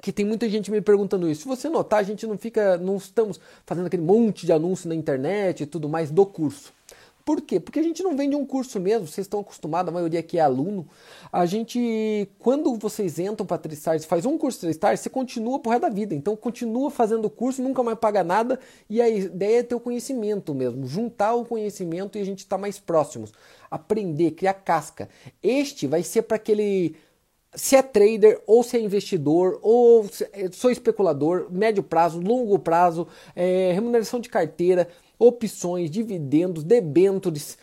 [0.00, 1.42] que tem muita gente me perguntando isso.
[1.42, 4.94] Se você notar, a gente não fica, não estamos fazendo aquele monte de anúncio na
[4.94, 6.72] internet e tudo mais do curso.
[7.24, 7.60] Por quê?
[7.60, 10.40] Porque a gente não vende um curso mesmo, vocês estão acostumados, a maioria aqui é
[10.40, 10.88] aluno.
[11.32, 15.82] A gente, quando vocês entram para Tristars, faz um curso Tristars, você continua por resto
[15.82, 16.14] da vida.
[16.14, 19.80] Então continua fazendo o curso, nunca mais paga nada e a ideia é ter o
[19.80, 23.32] conhecimento mesmo, juntar o conhecimento e a gente estar tá mais próximos.
[23.70, 25.08] Aprender, criar casca.
[25.42, 26.96] Este vai ser para aquele
[27.54, 33.08] se é trader ou se é investidor ou é, sou especulador, médio prazo, longo prazo,
[33.34, 34.88] é, remuneração de carteira,
[35.20, 37.58] opções, dividendos, debêntures,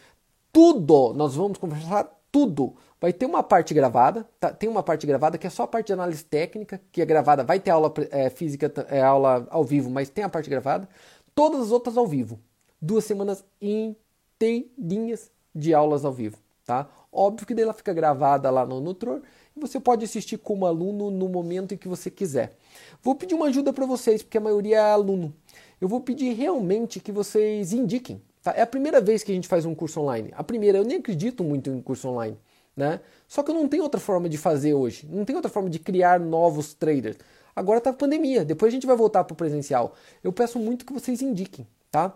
[0.54, 1.14] tudo.
[1.16, 2.76] Nós vamos conversar tudo.
[3.02, 4.52] Vai ter uma parte gravada, tá?
[4.52, 7.44] tem uma parte gravada que é só a parte de análise técnica, que é gravada,
[7.44, 10.88] vai ter aula é, física, é, aula ao vivo, mas tem a parte gravada.
[11.36, 12.40] Todas as outras ao vivo.
[12.82, 16.88] Duas semanas inteirinhas de aulas ao vivo, tá?
[17.12, 19.22] Óbvio que daí ela fica gravada lá no Nutror
[19.60, 22.56] você pode assistir como aluno no momento em que você quiser.
[23.02, 25.34] Vou pedir uma ajuda para vocês, porque a maioria é aluno.
[25.80, 28.22] Eu vou pedir realmente que vocês indiquem.
[28.42, 28.54] Tá?
[28.56, 30.32] É a primeira vez que a gente faz um curso online.
[30.36, 32.38] A primeira, eu nem acredito muito em curso online.
[32.76, 33.00] Né?
[33.28, 35.08] Só que eu não tenho outra forma de fazer hoje.
[35.10, 37.18] Não tem outra forma de criar novos traders.
[37.56, 39.96] Agora está a pandemia, depois a gente vai voltar para o presencial.
[40.24, 42.16] Eu peço muito que vocês indiquem, tá?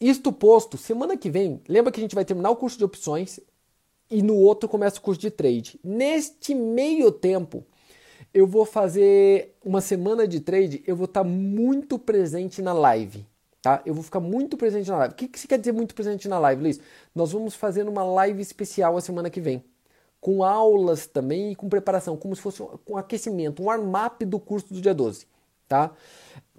[0.00, 3.40] Isto posto, semana que vem, lembra que a gente vai terminar o curso de opções
[4.08, 5.80] e no outro começa o curso de trade.
[5.82, 7.64] Neste meio tempo,
[8.36, 13.26] eu vou fazer uma semana de trade, eu vou estar muito presente na live.
[13.62, 13.80] Tá?
[13.86, 15.14] Eu vou ficar muito presente na live.
[15.14, 16.78] O que, que você quer dizer muito presente na live, Luiz?
[17.14, 19.64] Nós vamos fazer uma live especial a semana que vem.
[20.20, 24.74] Com aulas também e com preparação, como se fosse um, aquecimento, um warm-up do curso
[24.74, 25.26] do dia 12.
[25.66, 25.92] Tá?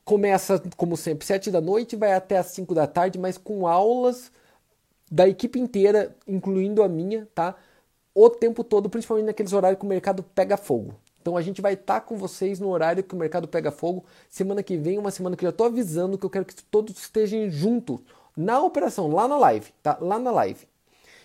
[0.04, 4.32] Começa, como sempre, 7 da noite, vai até as 5 da tarde, mas com aulas
[5.12, 7.56] da equipe inteira, incluindo a minha, tá?
[8.16, 10.96] O tempo todo, principalmente naqueles horários que o mercado pega fogo.
[11.28, 14.06] Então a gente vai estar tá com vocês no horário que o mercado pega fogo.
[14.30, 16.98] Semana que vem, uma semana que eu já estou avisando que eu quero que todos
[16.98, 18.00] estejam juntos
[18.38, 19.98] na operação, lá na live, tá?
[20.00, 20.66] Lá na live.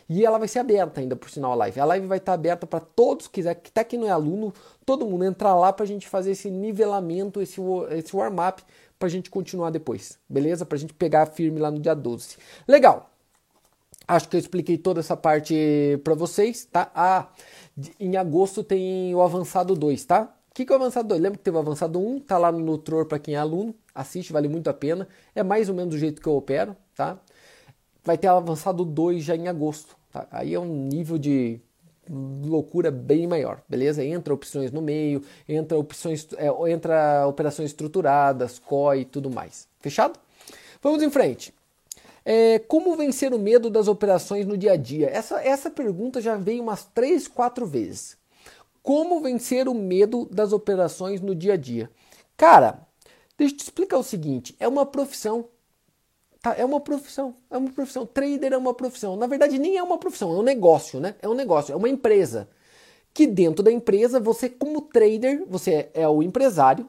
[0.09, 1.79] E ela vai ser aberta ainda, por sinal, a live.
[1.79, 4.53] A live vai estar aberta para todos que quiser, que até quem não é aluno,
[4.85, 7.61] todo mundo entrar lá para a gente fazer esse nivelamento, esse,
[7.93, 8.61] esse warm-up,
[8.99, 10.67] para a gente continuar depois, beleza?
[10.67, 12.39] Para a gente pegar firme lá no dia 12.
[12.67, 13.09] Legal!
[14.07, 15.55] Acho que eu expliquei toda essa parte
[16.03, 16.91] para vocês, tá?
[16.93, 17.29] Ah,
[17.99, 20.35] em agosto tem o Avançado 2, tá?
[20.51, 21.21] O que, que é o Avançado 2?
[21.21, 24.33] Lembra que teve o Avançado 1, tá lá no Nutror para quem é aluno, assiste,
[24.33, 25.09] vale muito a pena.
[25.35, 27.19] É mais ou menos do jeito que eu opero, tá?
[28.05, 30.27] Vai ter o Avançado 2 já em agosto, tá?
[30.31, 31.61] Aí é um nível de
[32.11, 34.05] loucura bem maior, beleza?
[34.05, 39.69] Entra opções no meio, entra opções, é, entra operações estruturadas, COI e tudo mais.
[39.81, 40.19] Fechado?
[40.83, 41.55] Vamos em frente.
[42.25, 45.09] É, como vencer o medo das operações no dia a dia?
[45.11, 48.17] Essa, essa pergunta já veio umas 3, 4 vezes.
[48.83, 51.91] Como vencer o medo das operações no dia a dia?
[52.37, 52.87] Cara,
[53.37, 55.49] deixa eu te explicar o seguinte: é uma profissão.
[56.41, 56.55] Tá?
[56.57, 57.35] É uma profissão.
[57.51, 58.07] É uma profissão.
[58.07, 59.17] Trader é uma profissão.
[59.17, 61.15] Na verdade, nem é uma profissão, é um negócio, né?
[61.23, 62.49] É um negócio, é uma empresa.
[63.15, 66.89] Que dentro da empresa, você, como trader, você é o empresário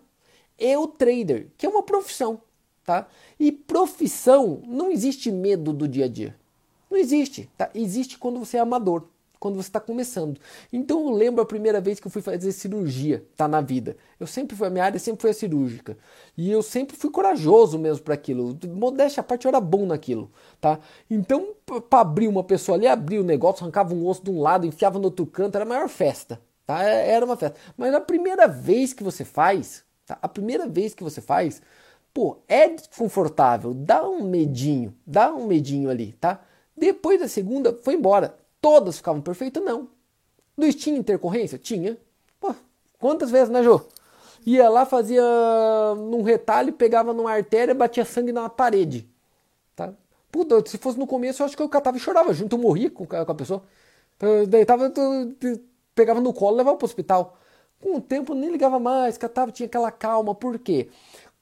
[0.57, 2.41] e o trader, que é uma profissão
[2.85, 3.07] tá?
[3.39, 6.35] E profissão, não existe medo do dia a dia.
[6.89, 7.69] Não existe, tá?
[7.73, 9.07] Existe quando você é amador,
[9.43, 10.39] quando você está começando.
[10.71, 13.97] Então eu lembro a primeira vez que eu fui fazer cirurgia, tá na vida.
[14.17, 15.97] Eu sempre fui a minha área sempre foi a cirúrgica.
[16.37, 18.57] E eu sempre fui corajoso mesmo para aquilo.
[18.67, 20.79] Modéstia a parte eu era bom naquilo, tá?
[21.09, 21.55] Então,
[21.89, 24.97] para abrir uma pessoa ali, abrir o negócio, arrancava um osso de um lado, enfiava
[24.97, 26.81] no outro canto, era a maior festa, tá?
[26.81, 27.57] É, era uma festa.
[27.75, 30.17] Mas a primeira vez que você faz, tá?
[30.21, 31.61] A primeira vez que você faz,
[32.13, 36.41] Pô, é desconfortável, dá um medinho, dá um medinho ali, tá?
[36.77, 38.37] Depois da segunda, foi embora.
[38.61, 39.63] Todas ficavam perfeitas?
[39.63, 39.89] Não.
[40.57, 41.57] Luiz tinha intercorrência?
[41.57, 41.97] Tinha.
[42.39, 42.53] Pô,
[42.99, 43.81] quantas vezes, né, Jô?
[44.45, 45.23] Ia lá, fazia
[45.95, 49.07] num retalho, pegava numa artéria, batia sangue na parede.
[49.75, 49.93] Tá?
[50.31, 52.89] Puta, se fosse no começo, eu acho que eu catava e chorava junto, eu morria
[52.89, 53.63] com, com a pessoa.
[54.19, 54.91] Eu deitava,
[55.95, 57.37] pegava no colo levava pro hospital.
[57.81, 60.33] Com o tempo nem ligava mais, catava, tinha aquela calma.
[60.33, 60.89] Por quê?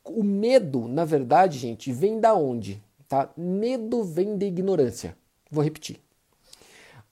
[0.03, 2.81] O medo, na verdade, gente, vem da onde?
[3.07, 3.29] Tá?
[3.37, 5.15] Medo vem da ignorância.
[5.49, 5.99] Vou repetir.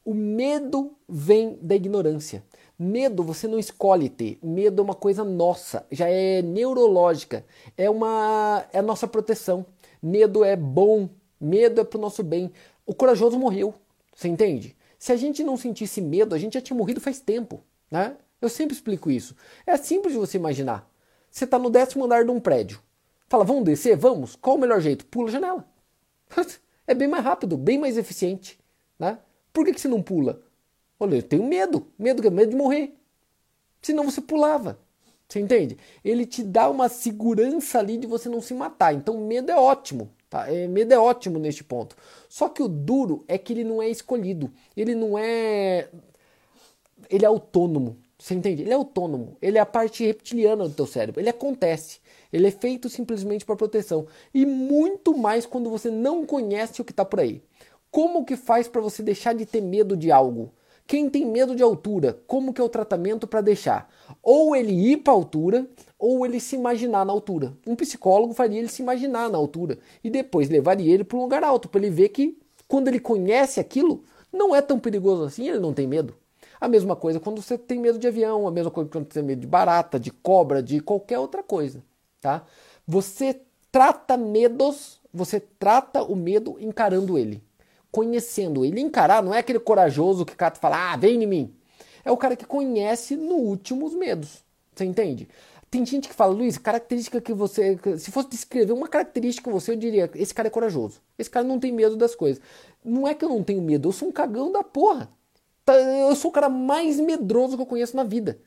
[0.03, 2.43] O medo vem da ignorância.
[2.77, 4.39] Medo você não escolhe ter.
[4.41, 7.45] Medo é uma coisa nossa, já é neurológica,
[7.77, 9.65] é uma é a nossa proteção.
[10.01, 12.51] Medo é bom, medo é pro nosso bem.
[12.85, 13.73] O corajoso morreu,
[14.15, 14.75] você entende?
[14.97, 18.15] Se a gente não sentisse medo, a gente já tinha morrido faz tempo, né?
[18.41, 19.35] Eu sempre explico isso.
[19.67, 20.88] É simples de você imaginar.
[21.31, 22.81] Você está no décimo andar de um prédio.
[23.27, 23.95] Fala, vamos descer?
[23.95, 24.35] Vamos?
[24.35, 25.05] Qual o melhor jeito?
[25.05, 25.65] Pula a janela.
[26.89, 28.57] É bem mais rápido, bem mais eficiente.
[28.97, 29.19] Né?
[29.53, 30.41] Por que, que você não pula?
[30.99, 31.85] Olha, eu tenho medo.
[31.99, 32.95] Medo medo de morrer.
[33.79, 34.79] Senão você pulava.
[35.27, 35.77] Você entende?
[36.03, 38.95] Ele te dá uma segurança ali de você não se matar.
[38.95, 40.09] Então medo é ótimo.
[40.27, 40.51] Tá?
[40.51, 41.95] É, medo é ótimo neste ponto.
[42.27, 44.51] Só que o duro é que ele não é escolhido.
[44.75, 45.89] Ele não é.
[47.07, 47.97] Ele é autônomo.
[48.19, 48.63] Você entende?
[48.63, 49.37] Ele é autônomo.
[49.41, 51.21] Ele é a parte reptiliana do teu cérebro.
[51.21, 51.99] Ele acontece.
[52.31, 54.05] Ele é feito simplesmente para proteção.
[54.33, 57.41] E muito mais quando você não conhece o que está por aí.
[57.89, 60.51] Como que faz para você deixar de ter medo de algo?
[60.85, 63.89] Quem tem medo de altura, como que é o tratamento para deixar?
[64.21, 67.55] Ou ele ir para a altura, ou ele se imaginar na altura.
[67.65, 71.43] Um psicólogo faria ele se imaginar na altura e depois levaria ele para um lugar
[71.43, 74.03] alto para ele ver que quando ele conhece aquilo,
[74.33, 76.15] não é tão perigoso assim, ele não tem medo.
[76.59, 79.23] A mesma coisa quando você tem medo de avião, a mesma coisa quando você tem
[79.23, 81.83] medo de barata, de cobra, de qualquer outra coisa,
[82.19, 82.43] tá?
[82.87, 83.41] Você
[83.71, 87.43] trata medos, você trata o medo encarando ele,
[87.91, 88.81] conhecendo ele.
[88.81, 91.55] Encarar não é aquele corajoso que cata fala, ah, vem em mim.
[92.03, 94.43] É o cara que conhece no último os medos.
[94.73, 95.27] Você entende?
[95.69, 97.77] Tem gente que fala, Luiz, característica que você.
[97.97, 100.99] Se fosse descrever uma característica você, eu diria: esse cara é corajoso.
[101.17, 102.41] Esse cara não tem medo das coisas.
[102.83, 105.09] Não é que eu não tenho medo, eu sou um cagão da porra.
[105.69, 108.39] Tá, eu sou o cara mais medroso que eu conheço na vida.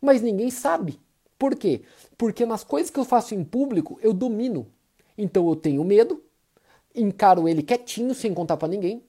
[0.00, 1.00] Mas ninguém sabe.
[1.36, 1.82] Por quê?
[2.16, 4.64] Porque nas coisas que eu faço em público, eu domino.
[5.16, 6.22] Então eu tenho medo,
[6.94, 9.02] encaro ele quietinho, sem contar para ninguém.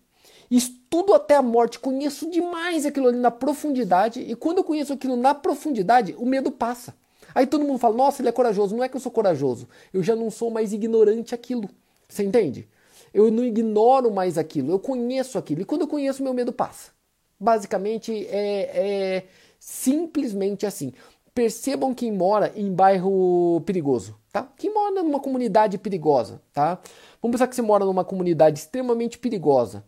[0.49, 4.19] Estudo até a morte, conheço demais aquilo ali na profundidade.
[4.19, 6.95] E quando eu conheço aquilo na profundidade, o medo passa.
[7.35, 8.75] Aí todo mundo fala: Nossa, ele é corajoso.
[8.75, 9.69] Não é que eu sou corajoso.
[9.93, 11.69] Eu já não sou mais ignorante aquilo.
[12.07, 12.67] Você entende?
[13.13, 14.71] Eu não ignoro mais aquilo.
[14.71, 15.61] Eu conheço aquilo.
[15.61, 16.97] E quando eu conheço, meu medo passa.
[17.39, 19.25] Basicamente é, é
[19.59, 20.93] simplesmente assim.
[21.33, 24.51] Percebam quem mora em bairro perigoso, tá?
[24.57, 26.79] Quem mora numa comunidade perigosa, tá?
[27.21, 29.85] Vamos pensar que você mora numa comunidade extremamente perigosa.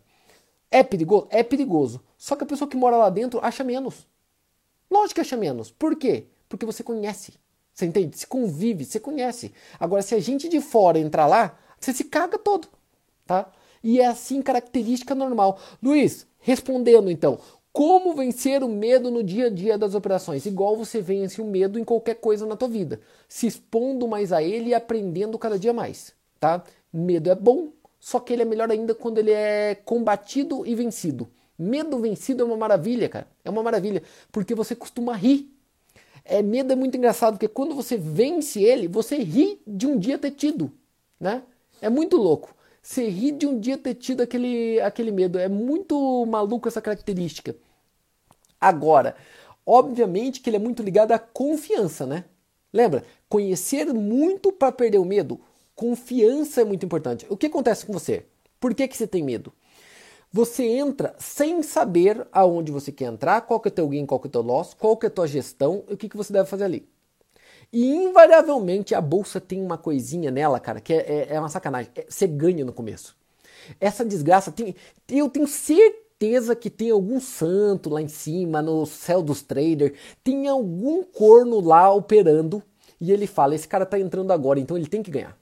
[0.70, 1.26] É perigoso?
[1.30, 2.00] É perigoso.
[2.16, 4.06] Só que a pessoa que mora lá dentro acha menos.
[4.90, 5.70] Lógico que acha menos.
[5.70, 6.26] Por quê?
[6.48, 7.34] Porque você conhece.
[7.74, 8.18] Você entende?
[8.18, 9.52] Se convive, você conhece.
[9.78, 12.68] Agora, se a gente de fora entrar lá, você se caga todo,
[13.26, 13.50] tá?
[13.82, 15.58] E é assim característica normal.
[15.82, 17.38] Luiz, Respondendo então,
[17.72, 20.44] como vencer o medo no dia a dia das operações?
[20.44, 24.42] Igual você vence o medo em qualquer coisa na tua vida, se expondo mais a
[24.42, 26.62] ele e aprendendo cada dia mais, tá?
[26.92, 31.30] Medo é bom, só que ele é melhor ainda quando ele é combatido e vencido.
[31.58, 33.28] Medo vencido é uma maravilha, cara.
[33.44, 35.48] É uma maravilha, porque você costuma rir.
[36.24, 40.18] É, medo é muito engraçado, porque quando você vence ele, você ri de um dia
[40.18, 40.70] ter tido,
[41.18, 41.42] né?
[41.80, 42.54] É muito louco.
[42.82, 45.38] Você ri de um dia ter tido aquele, aquele medo.
[45.38, 47.54] É muito maluco essa característica.
[48.60, 49.14] Agora,
[49.64, 52.24] obviamente que ele é muito ligado à confiança, né?
[52.72, 53.04] Lembra?
[53.28, 55.40] Conhecer muito para perder o medo.
[55.76, 57.24] Confiança é muito importante.
[57.28, 58.26] O que acontece com você?
[58.58, 59.52] Por que, que você tem medo?
[60.32, 64.18] Você entra sem saber aonde você quer entrar, qual que é o teu gain, qual
[64.18, 66.16] que é o teu loss, qual que é a tua gestão e o que, que
[66.16, 66.88] você deve fazer ali.
[67.72, 71.90] E invariavelmente a bolsa tem uma coisinha nela, cara, que é, é, é uma sacanagem.
[71.94, 73.16] É, você ganha no começo.
[73.80, 74.74] Essa desgraça tem.
[75.08, 80.48] Eu tenho certeza que tem algum santo lá em cima, no céu dos traders, tem
[80.48, 82.62] algum corno lá operando
[83.00, 85.36] e ele fala: esse cara tá entrando agora, então ele tem que ganhar.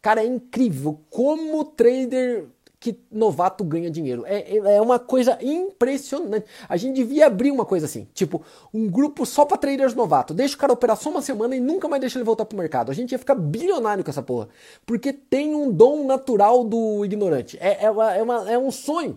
[0.00, 2.46] Cara, é incrível como o trader
[2.82, 4.24] que novato ganha dinheiro.
[4.26, 6.46] É, é, é uma coisa impressionante.
[6.68, 8.42] A gente devia abrir uma coisa assim, tipo,
[8.74, 10.34] um grupo só para traders novato.
[10.34, 12.90] Deixa o cara operar só uma semana e nunca mais deixa ele voltar pro mercado.
[12.90, 14.48] A gente ia ficar bilionário com essa porra.
[14.84, 17.56] Porque tem um dom natural do ignorante.
[17.60, 19.16] É, é, uma, é, uma, é um sonho.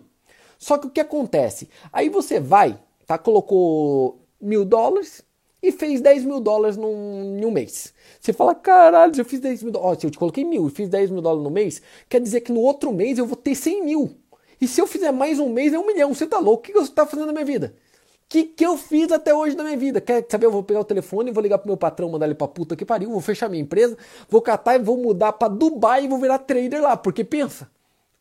[0.56, 1.68] Só que o que acontece?
[1.92, 3.18] Aí você vai, tá?
[3.18, 5.24] Colocou mil dólares,
[5.66, 7.92] e fez 10 mil dólares num, em um mês.
[8.20, 10.70] Você fala, caralho, se eu fiz 10 mil dólares, se eu te coloquei mil e
[10.70, 13.54] fiz 10 mil dólares no mês, quer dizer que no outro mês eu vou ter
[13.54, 14.16] 100 mil.
[14.60, 16.14] E se eu fizer mais um mês é um milhão.
[16.14, 16.60] Você tá louco?
[16.60, 17.74] O que, você tá fazendo na minha vida?
[17.76, 20.00] O que, que eu fiz até hoje na minha vida?
[20.00, 20.46] Quer saber?
[20.46, 22.84] Eu vou pegar o telefone, vou ligar pro meu patrão, mandar ele pra puta que
[22.84, 23.96] pariu, vou fechar minha empresa,
[24.28, 26.96] vou catar e vou mudar pra Dubai e vou virar trader lá.
[26.96, 27.70] Porque pensa,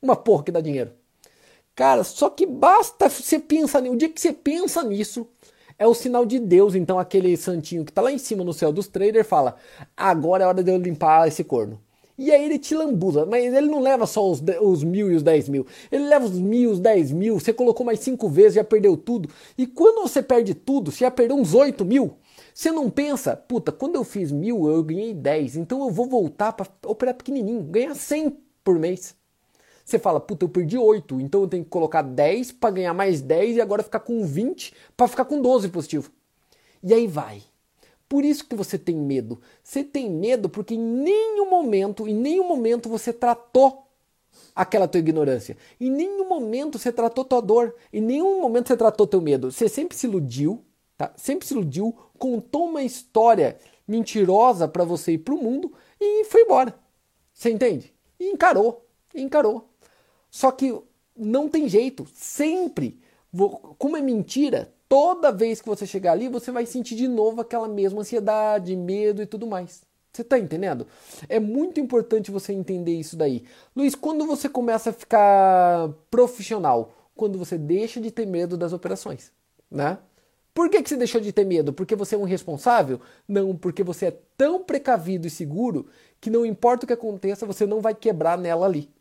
[0.01, 0.91] uma porra que dá dinheiro.
[1.75, 5.27] Cara, só que basta você pensar, o dia que você pensa nisso,
[5.77, 6.75] é o sinal de Deus.
[6.75, 9.55] Então aquele santinho que está lá em cima no céu dos traders fala:
[9.95, 11.79] agora é hora de eu limpar esse corno.
[12.17, 15.23] E aí ele te lambuza, mas ele não leva só os, os mil e os
[15.23, 15.67] dez mil.
[15.91, 17.37] Ele leva os mil, os dez mil.
[17.37, 19.29] Você colocou mais cinco vezes, já perdeu tudo.
[19.57, 22.17] E quando você perde tudo, você já perdeu uns oito mil.
[22.53, 25.57] Você não pensa, puta, quando eu fiz mil, eu ganhei dez.
[25.57, 29.13] Então eu vou voltar para operar pequenininho, ganhar cem por mês.
[29.85, 33.21] Você fala, puta, eu perdi 8, então eu tenho que colocar 10 para ganhar mais
[33.21, 36.11] 10 e agora ficar com 20 para ficar com 12 positivo.
[36.81, 37.43] E aí vai.
[38.09, 39.39] Por isso que você tem medo.
[39.63, 43.85] Você tem medo porque em nenhum momento, em nenhum momento você tratou
[44.55, 45.55] aquela tua ignorância.
[45.79, 47.75] Em nenhum momento você tratou tua dor.
[47.93, 49.51] Em nenhum momento você tratou teu medo.
[49.51, 50.63] Você sempre se iludiu,
[50.97, 51.13] tá?
[51.15, 56.75] Sempre se iludiu, contou uma história mentirosa para você ir pro mundo e foi embora.
[57.33, 57.93] Você entende?
[58.19, 59.69] E encarou, encarou.
[60.35, 60.77] Só que
[61.15, 62.99] não tem jeito, sempre.
[63.77, 67.69] Como é mentira, toda vez que você chegar ali, você vai sentir de novo aquela
[67.69, 69.83] mesma ansiedade, medo e tudo mais.
[70.11, 70.87] Você está entendendo?
[71.29, 73.45] É muito importante você entender isso daí.
[73.73, 76.93] Luiz, quando você começa a ficar profissional?
[77.15, 79.31] Quando você deixa de ter medo das operações,
[79.71, 79.99] né?
[80.53, 81.71] Por que, que você deixou de ter medo?
[81.71, 82.99] Porque você é um responsável?
[83.25, 85.87] Não, porque você é tão precavido e seguro
[86.19, 88.93] que não importa o que aconteça, você não vai quebrar nela ali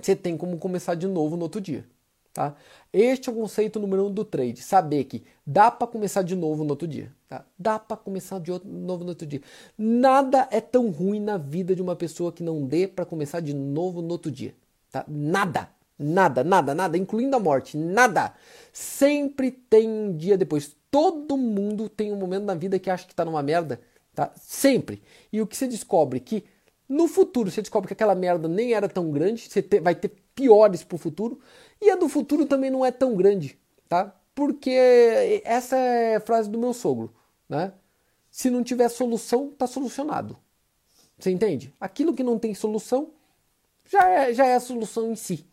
[0.00, 1.86] você tem como começar de novo no outro dia.
[2.32, 2.54] Tá?
[2.90, 6.64] Este é o conceito número um do trade, saber que dá para começar de novo
[6.64, 7.12] no outro dia.
[7.28, 7.44] Tá?
[7.58, 9.42] Dá para começar de novo no outro dia.
[9.76, 13.52] Nada é tão ruim na vida de uma pessoa que não dê para começar de
[13.52, 14.54] novo no outro dia.
[14.90, 15.04] Tá?
[15.06, 18.34] Nada, nada, nada, nada, incluindo a morte, nada.
[18.72, 20.74] Sempre tem um dia depois.
[20.90, 23.80] Todo mundo tem um momento na vida que acha que está numa merda,
[24.14, 24.30] tá?
[24.36, 25.02] Sempre.
[25.32, 26.44] E o que você descobre que
[26.92, 30.84] no futuro você descobre que aquela merda nem era tão grande, você vai ter piores
[30.84, 31.40] pro futuro,
[31.80, 34.14] e a do futuro também não é tão grande, tá?
[34.34, 34.70] Porque
[35.44, 37.12] essa é a frase do meu sogro,
[37.48, 37.72] né?
[38.30, 40.36] Se não tiver solução, tá solucionado.
[41.18, 41.72] Você entende?
[41.80, 43.10] Aquilo que não tem solução
[43.84, 45.46] já é, já é a solução em si.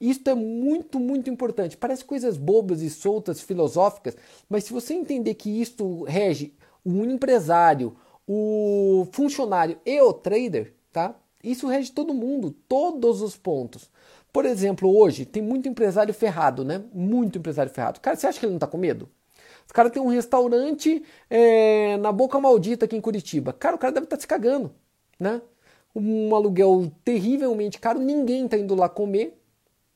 [0.00, 1.76] Isto é muito, muito importante.
[1.76, 4.16] Parece coisas bobas e soltas, filosóficas,
[4.48, 7.94] mas se você entender que isto rege um empresário,
[8.32, 11.16] o funcionário e o trader, tá?
[11.42, 13.90] Isso rege todo mundo, todos os pontos.
[14.32, 16.80] Por exemplo, hoje tem muito empresário ferrado, né?
[16.94, 17.98] Muito empresário ferrado.
[17.98, 19.08] Cara, você acha que ele não tá com medo?
[19.66, 23.52] Os caras têm um restaurante é, na Boca Maldita aqui em Curitiba.
[23.52, 24.72] Cara, o cara deve estar tá se cagando,
[25.18, 25.42] né?
[25.92, 29.42] Um aluguel terrivelmente caro, ninguém tá indo lá comer.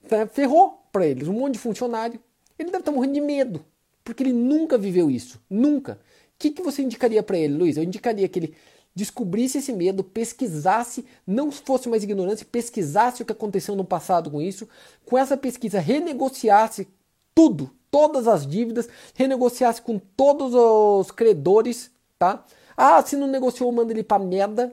[0.09, 0.27] Tá?
[0.27, 2.19] Ferrou para eles, um monte de funcionário.
[2.59, 3.65] Ele deve estar tá morrendo de medo,
[4.03, 6.01] porque ele nunca viveu isso, nunca
[6.39, 7.77] que, que você indicaria para ele, Luiz?
[7.77, 8.55] Eu indicaria que ele
[8.95, 14.41] descobrisse esse medo, pesquisasse, não fosse mais ignorância, pesquisasse o que aconteceu no passado com
[14.41, 14.69] isso,
[15.05, 16.87] com essa pesquisa renegociasse
[17.35, 22.45] tudo, todas as dívidas, renegociasse com todos os credores, tá?
[22.77, 24.73] Ah, se não negociou, manda ele pra merda.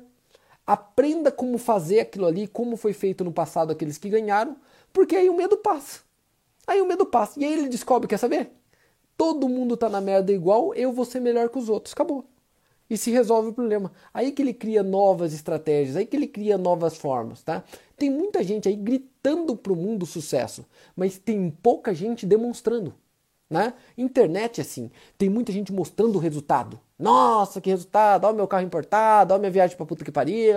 [0.65, 4.55] Aprenda como fazer aquilo ali, como foi feito no passado aqueles que ganharam,
[4.93, 6.01] porque aí o medo passa.
[6.67, 7.39] Aí o medo passa.
[7.39, 8.51] E aí ele descobre, quer saber?
[9.21, 11.93] Todo mundo tá na merda igual, eu vou ser melhor que os outros.
[11.93, 12.25] Acabou
[12.89, 13.91] e se resolve o problema.
[14.11, 17.63] Aí que ele cria novas estratégias, aí que ele cria novas formas, tá?
[17.95, 20.65] Tem muita gente aí gritando pro mundo sucesso,
[20.95, 22.95] mas tem pouca gente demonstrando,
[23.51, 23.73] né?
[23.97, 26.79] Internet assim, tem muita gente mostrando o resultado.
[26.97, 28.23] Nossa, que resultado!
[28.23, 30.55] Olha o meu carro importado, olha minha viagem pra puta que pariu,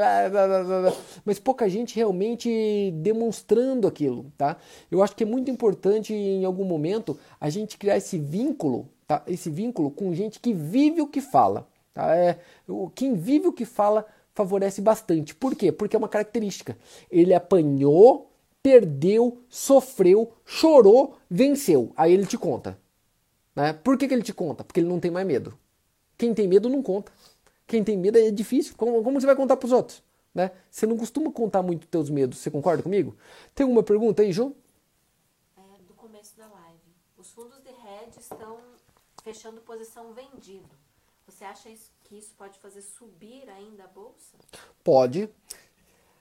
[1.25, 4.57] mas pouca gente realmente demonstrando aquilo, tá?
[4.91, 9.23] Eu acho que é muito importante em algum momento a gente criar esse vínculo, tá?
[9.27, 11.67] Esse vínculo com gente que vive o que fala.
[11.93, 12.15] Tá?
[12.15, 12.39] É,
[12.95, 15.35] quem vive o que fala favorece bastante.
[15.35, 15.73] Por quê?
[15.73, 16.77] Porque é uma característica.
[17.11, 18.31] Ele apanhou,
[18.63, 21.93] perdeu, sofreu, chorou, venceu.
[21.97, 22.79] Aí ele te conta.
[23.55, 23.73] Né?
[23.73, 24.65] Por que, que ele te conta?
[24.65, 25.59] Porque ele não tem mais medo.
[26.19, 27.13] Quem tem medo não conta.
[27.67, 28.75] Quem tem medo é difícil.
[28.77, 30.03] Como, como você vai contar para os outros?
[30.35, 30.51] Né?
[30.71, 32.39] Você não costuma contar muito teus medos.
[32.39, 33.17] Você concorda comigo?
[33.55, 34.55] Tem alguma pergunta aí, João?
[35.57, 36.81] É, do começo da live.
[37.17, 38.59] Os fundos de hedge estão
[39.23, 40.69] fechando posição vendido.
[41.27, 41.71] Você acha
[42.03, 44.37] que isso pode fazer subir ainda a bolsa?
[44.83, 45.31] Pode.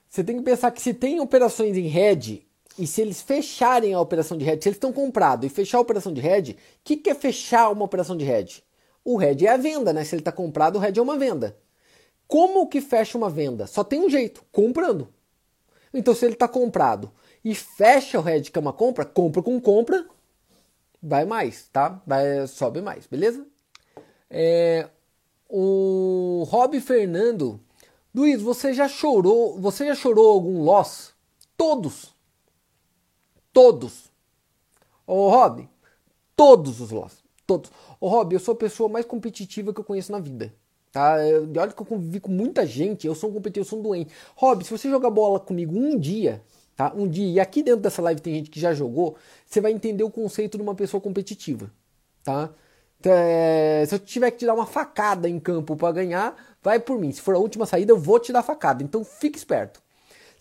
[0.08, 2.46] Você tem que pensar que se tem operações em hedge
[2.78, 5.80] e se eles fecharem a operação de hedge, se eles estão comprados e fechar a
[5.80, 8.64] operação de hedge, o que, que é fechar uma operação de hedge?
[9.04, 10.02] O hedge é a venda, né?
[10.04, 11.56] Se ele está comprado, o hedge é uma venda.
[12.26, 13.66] Como que fecha uma venda?
[13.66, 15.08] Só tem um jeito, comprando.
[15.92, 17.12] Então, se ele está comprado
[17.44, 20.06] e fecha o hedge que é uma compra, compra com compra,
[21.00, 22.02] vai mais, tá?
[22.06, 23.46] Vai, sobe mais, beleza?
[24.28, 24.88] É,
[25.48, 27.60] o Rob Fernando,
[28.12, 29.60] Luiz, você já chorou?
[29.60, 31.12] Você já chorou algum loss?
[31.56, 32.13] Todos.
[33.54, 34.10] Todos.
[35.06, 35.68] Ô Rob,
[36.34, 37.22] todos os loss.
[37.46, 37.70] Todos.
[38.00, 40.52] Ô Rob, eu sou a pessoa mais competitiva que eu conheço na vida.
[40.90, 41.18] Tá?
[41.60, 44.12] Olha que eu convivi com muita gente, eu sou um competitivo, eu sou um doente.
[44.34, 46.42] Rob, se você jogar bola comigo um dia,
[46.74, 46.92] tá?
[46.96, 50.02] Um dia, e aqui dentro dessa live tem gente que já jogou, você vai entender
[50.02, 51.70] o conceito de uma pessoa competitiva,
[52.24, 52.50] tá?
[53.04, 56.98] É, se eu tiver que te dar uma facada em campo para ganhar, vai por
[56.98, 57.12] mim.
[57.12, 58.82] Se for a última saída, eu vou te dar facada.
[58.82, 59.83] Então fique esperto.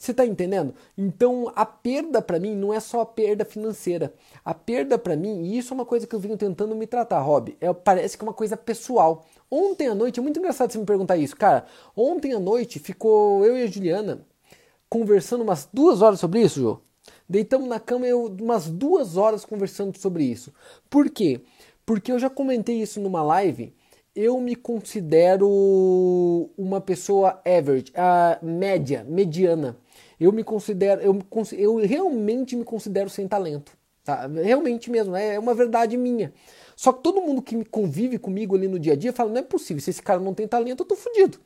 [0.04, 0.76] Você tá entendendo?
[0.98, 4.14] Então a perda para mim não é só a perda financeira.
[4.44, 7.22] A perda para mim, e isso é uma coisa que eu venho tentando me tratar,
[7.22, 9.26] Rob, é, parece que é uma coisa pessoal.
[9.50, 11.66] Ontem à noite, é muito engraçado você me perguntar isso, cara.
[11.96, 14.28] Ontem à noite ficou eu e a Juliana
[14.90, 16.80] conversando umas duas horas sobre isso, Jô.
[17.30, 20.54] Deitamos na cama eu umas duas horas conversando sobre isso.
[20.90, 21.40] Por quê?
[21.86, 23.74] Porque eu já comentei isso numa live.
[24.14, 25.48] Eu me considero
[26.58, 29.78] uma pessoa average, a média, mediana.
[30.24, 31.20] Eu me considero, eu,
[31.54, 33.72] eu realmente me considero sem talento.
[34.04, 34.28] Tá?
[34.28, 36.34] Realmente mesmo, é uma verdade minha.
[36.76, 39.44] Só que todo mundo que convive comigo ali no dia a dia fala: não é
[39.44, 41.40] possível, se esse cara não tem talento, eu tô fudido.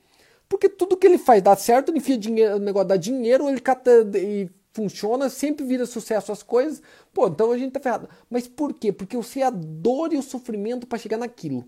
[0.49, 3.59] Porque tudo que ele faz dá certo, ele enfia dinheiro, o negócio dá dinheiro, ele
[3.59, 8.07] cata e funciona, sempre vira sucesso as coisas, pô, então a gente tá ferrado.
[8.29, 8.91] Mas por quê?
[8.91, 11.65] Porque eu sei a dor e o sofrimento para chegar naquilo.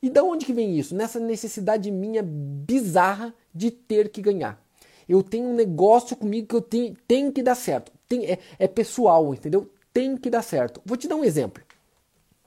[0.00, 0.94] E da onde que vem isso?
[0.94, 4.63] Nessa necessidade minha bizarra de ter que ganhar.
[5.08, 7.92] Eu tenho um negócio comigo que eu tenho, tem que dar certo.
[8.08, 9.70] Tem, é, é pessoal, entendeu?
[9.92, 10.80] Tem que dar certo.
[10.84, 11.62] Vou te dar um exemplo.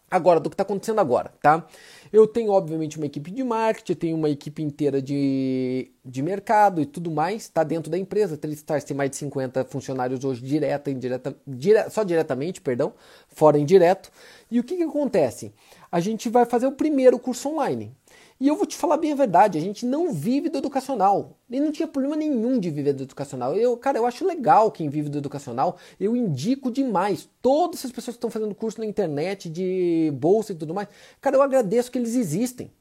[0.09, 1.67] Agora, do que está acontecendo agora, tá?
[2.13, 6.85] Eu tenho, obviamente, uma equipe de marketing, tenho uma equipe inteira de, de mercado e
[6.85, 8.39] tudo mais, está dentro da empresa.
[8.53, 12.93] Stars tem mais de 50 funcionários hoje, direta, indireta, dire, só diretamente, perdão,
[13.27, 14.09] fora indireto.
[14.49, 15.53] E o que, que acontece?
[15.91, 17.93] A gente vai fazer o primeiro curso online.
[18.39, 21.37] E eu vou te falar bem a verdade, a gente não vive do educacional.
[21.49, 23.55] E não tinha problema nenhum de viver do educacional.
[23.55, 25.77] Eu, cara, eu acho legal quem vive do educacional.
[25.99, 27.27] Eu indico demais.
[27.41, 30.87] Todas essas pessoas que estão fazendo curso na internet de bolsa e tudo mais,
[31.19, 32.71] cara, eu agradeço que eles existem.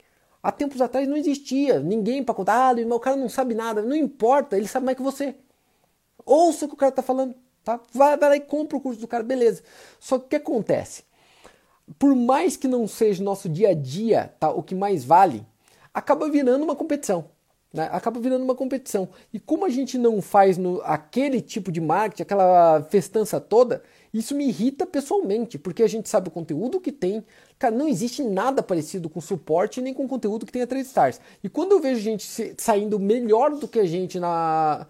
[0.43, 2.77] Há tempos atrás não existia ninguém para contar.
[2.77, 3.81] Ah, o cara não sabe nada.
[3.81, 5.35] Não importa, ele sabe mais que você.
[6.25, 7.35] Ouça o que o cara está falando.
[7.65, 7.81] Tá?
[7.93, 9.63] Vai, vai lá e compra o curso do cara, beleza.
[9.99, 11.03] Só que o que acontece?
[11.99, 15.47] Por mais que não seja nosso dia a dia tá, o que mais vale,
[15.95, 17.26] acaba virando uma competição.
[17.72, 17.89] Né?
[17.93, 19.09] Acaba virando uma competição.
[19.32, 23.82] E como a gente não faz no, aquele tipo de marketing, aquela festança toda,
[24.12, 27.22] isso me irrita pessoalmente, porque a gente sabe o conteúdo que tem.
[27.59, 31.20] Cara, não existe nada parecido com suporte nem com conteúdo que tem a 3 stars.
[31.45, 32.26] E quando eu vejo gente
[32.59, 34.87] saindo melhor do que a gente na,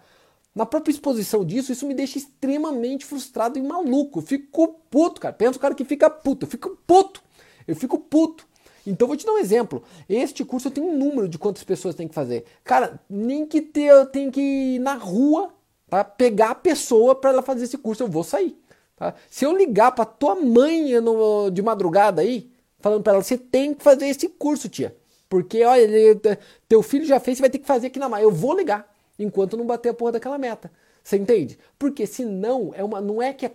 [0.57, 4.17] na própria exposição disso, isso me deixa extremamente frustrado e maluco.
[4.17, 5.31] Eu fico puto, cara.
[5.31, 6.47] Pensa o cara que fica puto.
[6.47, 7.21] Eu fico puto.
[7.67, 8.47] Eu fico puto.
[8.85, 9.83] Então vou te dar um exemplo.
[10.09, 12.43] Este curso eu tenho um número de quantas pessoas tem que fazer.
[12.63, 15.53] Cara, nem que ter, eu tenho que ir na rua,
[15.87, 16.03] tá?
[16.03, 18.59] Pegar a pessoa para ela fazer esse curso, eu vou sair.
[18.95, 19.13] Tá?
[19.29, 22.49] Se eu ligar para tua mãe no, de madrugada aí,
[22.79, 24.95] falando para ela, você tem que fazer esse curso, tia.
[25.29, 26.19] Porque, olha, ele,
[26.67, 28.23] teu filho já fez, você vai ter que fazer aqui na mãe.
[28.23, 30.71] Eu vou ligar, enquanto não bater a porra daquela meta.
[31.03, 31.57] Você entende?
[31.79, 33.51] Porque senão, é uma, não é que é,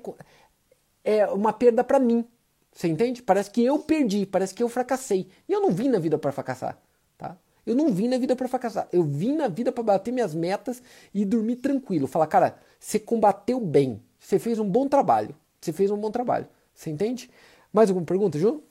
[1.04, 2.26] é uma perda para mim.
[2.72, 3.22] Você entende?
[3.22, 5.28] Parece que eu perdi, parece que eu fracassei.
[5.48, 6.78] E eu não vim na vida para fracassar,
[7.18, 7.36] tá?
[7.66, 8.88] Eu não vim na vida para fracassar.
[8.90, 10.82] Eu vim na vida para bater minhas metas
[11.12, 12.06] e dormir tranquilo.
[12.06, 14.02] Falar, cara, você combateu bem.
[14.18, 15.34] Você fez um bom trabalho.
[15.60, 16.48] Você fez um bom trabalho.
[16.74, 17.30] Você entende?
[17.72, 18.62] Mais alguma pergunta, Ju?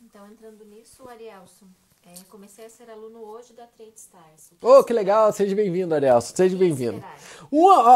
[0.00, 1.66] Então, entrando nisso, Arielson,
[2.10, 4.50] é, comecei a ser aluno hoje da Trade Stars.
[4.60, 5.32] Oh, que legal!
[5.32, 6.34] Seja bem-vindo, Arielson.
[6.34, 7.04] Seja bem-vindo.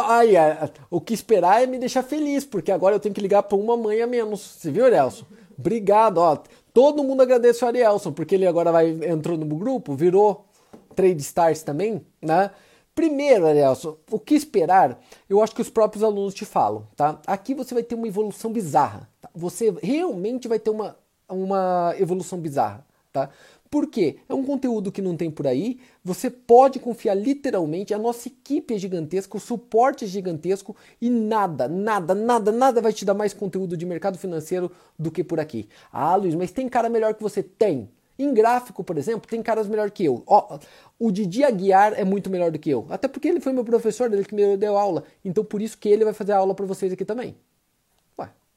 [0.06, 0.34] Aí,
[0.88, 3.76] o que esperar é me deixar feliz, porque agora eu tenho que ligar para uma
[3.76, 4.40] mãe a menos.
[4.40, 5.24] Você viu, Arielson?
[5.58, 6.38] Obrigado, ó.
[6.72, 10.46] Todo mundo agradece o Arielson, porque ele agora vai entrou no grupo, virou
[10.94, 12.50] Trade Stars também, né?
[12.94, 15.00] Primeiro, Arielson, o que esperar?
[15.28, 17.20] Eu acho que os próprios alunos te falam, tá?
[17.26, 19.08] Aqui você vai ter uma evolução bizarra.
[19.20, 19.28] Tá?
[19.34, 20.96] Você realmente vai ter uma,
[21.28, 23.28] uma evolução bizarra, tá?
[23.74, 24.18] Por quê?
[24.28, 25.80] É um conteúdo que não tem por aí.
[26.04, 27.92] Você pode confiar literalmente.
[27.92, 32.92] A nossa equipe é gigantesca, o suporte é gigantesco e nada, nada, nada, nada vai
[32.92, 35.68] te dar mais conteúdo de mercado financeiro do que por aqui.
[35.92, 37.42] Ah, Luiz, mas tem cara melhor que você?
[37.42, 37.90] Tem.
[38.16, 40.22] Em gráfico, por exemplo, tem caras melhor que eu.
[40.24, 40.56] Ó,
[40.96, 42.86] o Didi Aguiar é muito melhor do que eu.
[42.90, 45.02] Até porque ele foi meu professor, ele que me deu aula.
[45.24, 47.34] Então por isso que ele vai fazer a aula para vocês aqui também.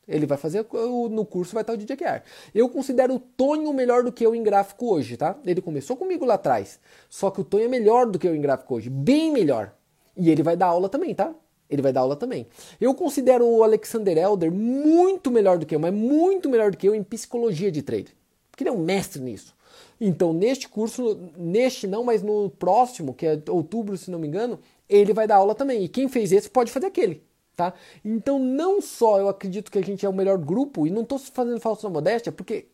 [0.07, 0.65] Ele vai fazer
[1.11, 2.23] no curso, vai estar o DJ Aguiar.
[2.55, 5.37] Eu considero o Tonho melhor do que eu em gráfico hoje, tá?
[5.45, 6.79] Ele começou comigo lá atrás.
[7.09, 9.73] Só que o Tonho é melhor do que eu em gráfico hoje, bem melhor.
[10.15, 11.33] E ele vai dar aula também, tá?
[11.69, 12.47] Ele vai dar aula também.
[12.79, 16.87] Eu considero o Alexander Elder muito melhor do que eu, mas muito melhor do que
[16.87, 18.15] eu em psicologia de trade.
[18.49, 19.53] Porque ele é um mestre nisso.
[19.99, 24.59] Então, neste curso, neste não, mas no próximo, que é outubro, se não me engano,
[24.87, 25.83] ele vai dar aula também.
[25.83, 27.26] E quem fez esse pode fazer aquele.
[27.57, 27.73] Tá?
[28.05, 31.17] Então, não só eu acredito que a gente é o melhor grupo, e não estou
[31.17, 32.67] fazendo falsa modéstia, porque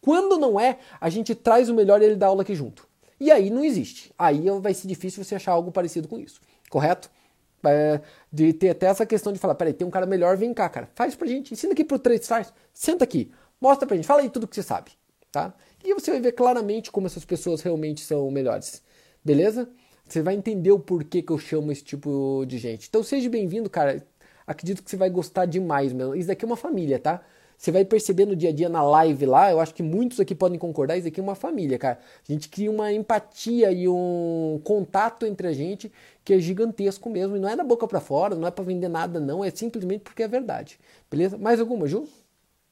[0.00, 2.88] quando não é, a gente traz o melhor e ele dá aula aqui junto.
[3.20, 4.12] E aí não existe.
[4.18, 6.40] Aí vai ser difícil você achar algo parecido com isso.
[6.68, 7.08] Correto?
[7.64, 8.00] É,
[8.32, 10.90] de ter até essa questão de falar, peraí, tem um cara melhor, vem cá, cara.
[10.96, 14.28] Faz pra gente, ensina aqui pro Trade Stars, senta aqui, mostra pra gente, fala aí
[14.28, 14.90] tudo que você sabe,
[15.30, 15.54] tá?
[15.84, 18.82] E você vai ver claramente como essas pessoas realmente são melhores.
[19.24, 19.68] Beleza?
[20.06, 22.88] Você vai entender o porquê que eu chamo esse tipo de gente.
[22.88, 24.04] Então seja bem-vindo, cara
[24.46, 26.14] acredito que você vai gostar demais, meu.
[26.14, 27.22] Isso daqui é uma família, tá?
[27.56, 30.34] Você vai perceber no dia a dia na live lá, eu acho que muitos aqui
[30.34, 31.98] podem concordar, isso aqui é uma família, cara.
[32.28, 35.90] A gente cria uma empatia e um contato entre a gente
[36.22, 37.36] que é gigantesco mesmo.
[37.36, 39.42] E não é da boca para fora, não é para vender nada, não.
[39.42, 40.78] É simplesmente porque é verdade.
[41.10, 41.38] Beleza?
[41.38, 42.06] Mais alguma, Ju?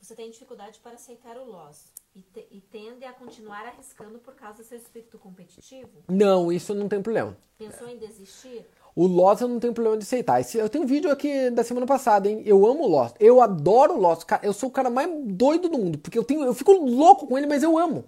[0.01, 4.35] Você tem dificuldade para aceitar o loss e, te, e tende a continuar arriscando por
[4.35, 6.05] causa do seu espírito competitivo?
[6.09, 7.35] Não, isso não tem problema.
[7.57, 8.67] Pensou em desistir?
[8.97, 10.41] O Lost eu não tenho problema de aceitar.
[10.55, 12.43] Eu tenho um vídeo aqui da semana passada, hein?
[12.47, 13.17] Eu amo o Lost.
[13.19, 14.25] Eu adoro o Lost.
[14.43, 15.99] Eu sou o cara mais doido do mundo.
[15.99, 18.05] Porque eu, tenho, eu fico louco com ele, mas eu amo.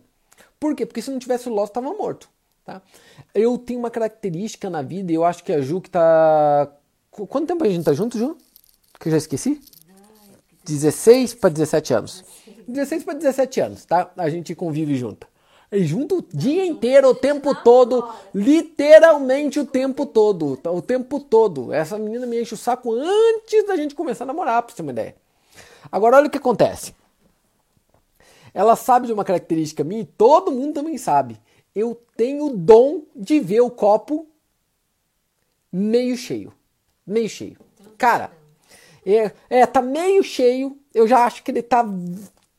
[0.60, 0.86] Por quê?
[0.86, 2.28] Porque se não tivesse o Lost, tava morto.
[2.64, 2.80] Tá?
[3.34, 6.70] Eu tenho uma característica na vida, e eu acho que a Ju que tá.
[7.10, 8.36] Quanto tempo a gente tá junto, Ju?
[9.00, 9.60] Que eu já esqueci?
[10.64, 12.24] 16 para 17 anos.
[12.68, 14.10] 16 para 17 anos, tá?
[14.16, 15.26] A gente convive junto
[15.72, 21.72] junto o dia inteiro, o tempo todo, literalmente o tempo todo, o tempo todo.
[21.72, 24.82] Essa menina me enche o saco antes da gente começar a namorar, pra você ter
[24.82, 25.16] uma ideia.
[25.90, 26.94] Agora olha o que acontece.
[28.54, 31.38] Ela sabe de uma característica minha e todo mundo também sabe.
[31.74, 34.26] Eu tenho o dom de ver o copo
[35.70, 36.52] meio cheio.
[37.06, 37.58] Meio cheio.
[37.98, 38.32] Cara,
[39.04, 41.84] é, é tá meio cheio, eu já acho que ele tá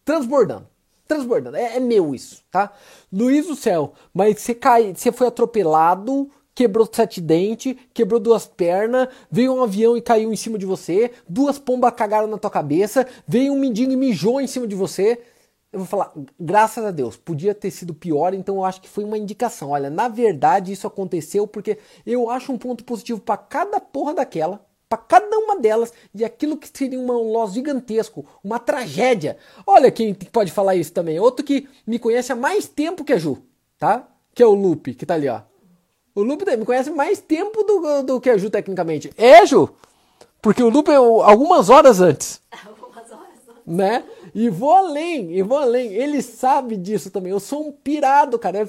[0.06, 0.68] transbordando
[1.08, 1.58] transbordando.
[1.58, 2.72] É, é, meu isso, tá?
[3.12, 9.08] Luiz do céu, mas você cai, você foi atropelado, quebrou sete dentes, quebrou duas pernas,
[9.30, 13.08] veio um avião e caiu em cima de você, duas pombas cagaram na tua cabeça,
[13.28, 15.22] veio um mendigo e mijou em cima de você.
[15.72, 19.04] Eu vou falar, graças a Deus, podia ter sido pior, então eu acho que foi
[19.04, 19.70] uma indicação.
[19.70, 24.67] Olha, na verdade isso aconteceu porque eu acho um ponto positivo para cada porra daquela
[24.90, 29.38] para cada uma delas e aquilo que seria um loss gigantesco, uma tragédia.
[29.66, 31.20] Olha quem pode falar isso também.
[31.20, 33.38] Outro que me conhece há mais tempo que a Ju,
[33.78, 34.08] tá?
[34.34, 35.42] Que é o Lupe, que tá ali, ó.
[36.16, 39.12] O Lupe me conhece mais tempo do, do que a Ju, tecnicamente.
[39.18, 39.70] É, Ju?
[40.42, 42.42] Porque o Lupe é algumas horas antes.
[42.66, 43.62] Algumas horas antes.
[43.66, 44.04] Né?
[44.34, 45.94] E vou além, e vou além.
[45.94, 47.32] Ele sabe disso também.
[47.32, 48.68] Eu sou um pirado, cara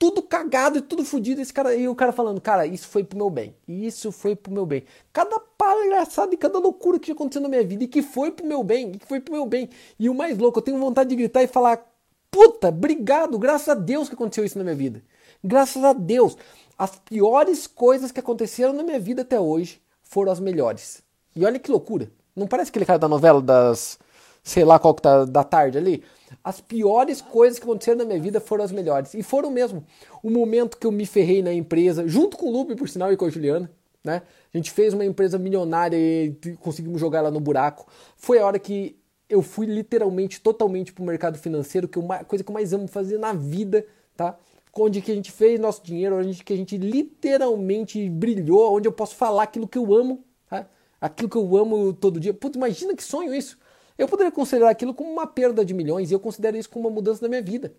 [0.00, 1.42] tudo cagado e tudo fodido.
[1.42, 3.54] Esse cara, e o cara falando, cara, isso foi pro meu bem.
[3.68, 4.84] Isso foi pro meu bem.
[5.12, 8.64] Cada palhaçada e cada loucura que aconteceu na minha vida e que foi pro meu
[8.64, 9.68] bem, e que foi pro meu bem.
[9.98, 11.86] E o mais louco, eu tenho vontade de gritar e falar,
[12.30, 15.02] Puta, obrigado, graças a Deus que aconteceu isso na minha vida.
[15.44, 16.36] Graças a Deus.
[16.78, 21.02] As piores coisas que aconteceram na minha vida até hoje foram as melhores.
[21.36, 22.10] E olha que loucura.
[22.34, 23.98] Não parece aquele cara da novela das.
[24.42, 26.02] sei lá qual que tá da tarde ali?
[26.42, 29.14] As piores coisas que aconteceram na minha vida foram as melhores.
[29.14, 29.84] E foram mesmo.
[30.22, 33.16] O momento que eu me ferrei na empresa, junto com o Lupe, por sinal, e
[33.16, 33.70] com a Juliana.
[34.02, 34.22] Né?
[34.52, 37.86] A gente fez uma empresa milionária e conseguimos jogar ela no buraco.
[38.16, 38.96] Foi a hora que
[39.28, 42.88] eu fui literalmente, totalmente pro mercado financeiro, que é a coisa que eu mais amo
[42.88, 44.36] fazer na vida, tá?
[44.76, 48.92] Onde que a gente fez nosso dinheiro, onde que a gente literalmente brilhou, onde eu
[48.92, 50.66] posso falar aquilo que eu amo, tá?
[51.00, 52.34] Aquilo que eu amo todo dia.
[52.34, 53.58] Putz, imagina que sonho isso.
[54.00, 56.94] Eu poderia considerar aquilo como uma perda de milhões e eu considero isso como uma
[56.94, 57.74] mudança da minha vida.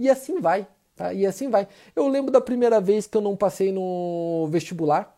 [0.00, 0.66] E assim vai,
[0.96, 1.14] tá?
[1.14, 1.68] E assim vai.
[1.94, 5.16] Eu lembro da primeira vez que eu não passei no vestibular,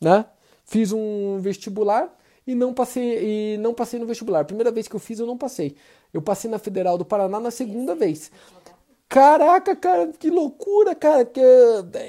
[0.00, 0.26] né?
[0.64, 2.16] Fiz um vestibular
[2.46, 4.44] e não passei e não passei no vestibular.
[4.44, 5.74] Primeira vez que eu fiz eu não passei.
[6.14, 8.30] Eu passei na Federal do Paraná na segunda vez.
[9.10, 11.24] Caraca, cara, que loucura, cara.
[11.24, 11.40] Que...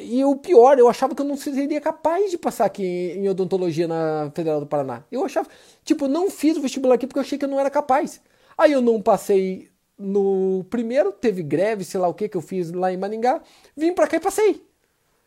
[0.02, 3.88] E o pior, eu achava que eu não seria capaz de passar aqui em odontologia
[3.88, 5.04] na Federal do Paraná.
[5.12, 5.50] Eu achava,
[5.84, 8.22] tipo, não fiz o vestibular aqui porque eu achei que eu não era capaz.
[8.56, 12.72] Aí eu não passei no primeiro, teve greve, sei lá o que que eu fiz
[12.72, 13.42] lá em Maningá.
[13.76, 14.64] Vim pra cá e passei.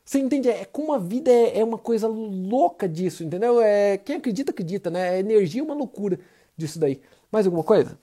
[0.04, 0.48] Você entende?
[0.50, 3.60] É como a vida é, é uma coisa louca disso, entendeu?
[3.60, 5.10] É, quem acredita, acredita, né?
[5.10, 6.20] A energia é uma loucura
[6.56, 7.00] disso daí.
[7.32, 7.98] Mais alguma coisa?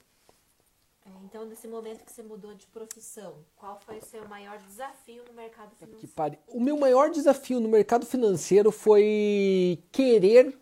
[1.32, 5.34] Então, nesse momento que você mudou de profissão, qual foi o seu maior desafio no
[5.34, 6.06] mercado financeiro?
[6.06, 6.38] Que pare.
[6.50, 10.54] O meu maior desafio no mercado financeiro foi querer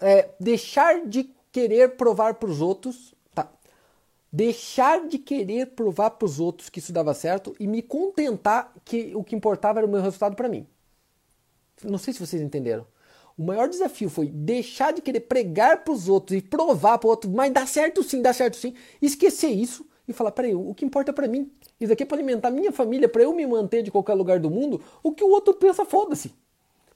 [0.00, 3.50] é, deixar de querer provar para os outros, tá?
[4.32, 9.12] Deixar de querer provar para os outros que isso dava certo e me contentar que
[9.12, 10.68] o que importava era o meu resultado para mim.
[11.82, 12.86] Não sei se vocês entenderam.
[13.36, 17.10] O maior desafio foi deixar de querer pregar para os outros e provar para o
[17.10, 18.72] outro, mas dá certo sim, dá certo sim.
[19.02, 21.50] Esquecer isso e falar: peraí, o que importa para mim?
[21.80, 24.50] Isso aqui é para alimentar minha família, para eu me manter de qualquer lugar do
[24.50, 24.80] mundo.
[25.02, 26.34] O que o outro pensa, foda-se.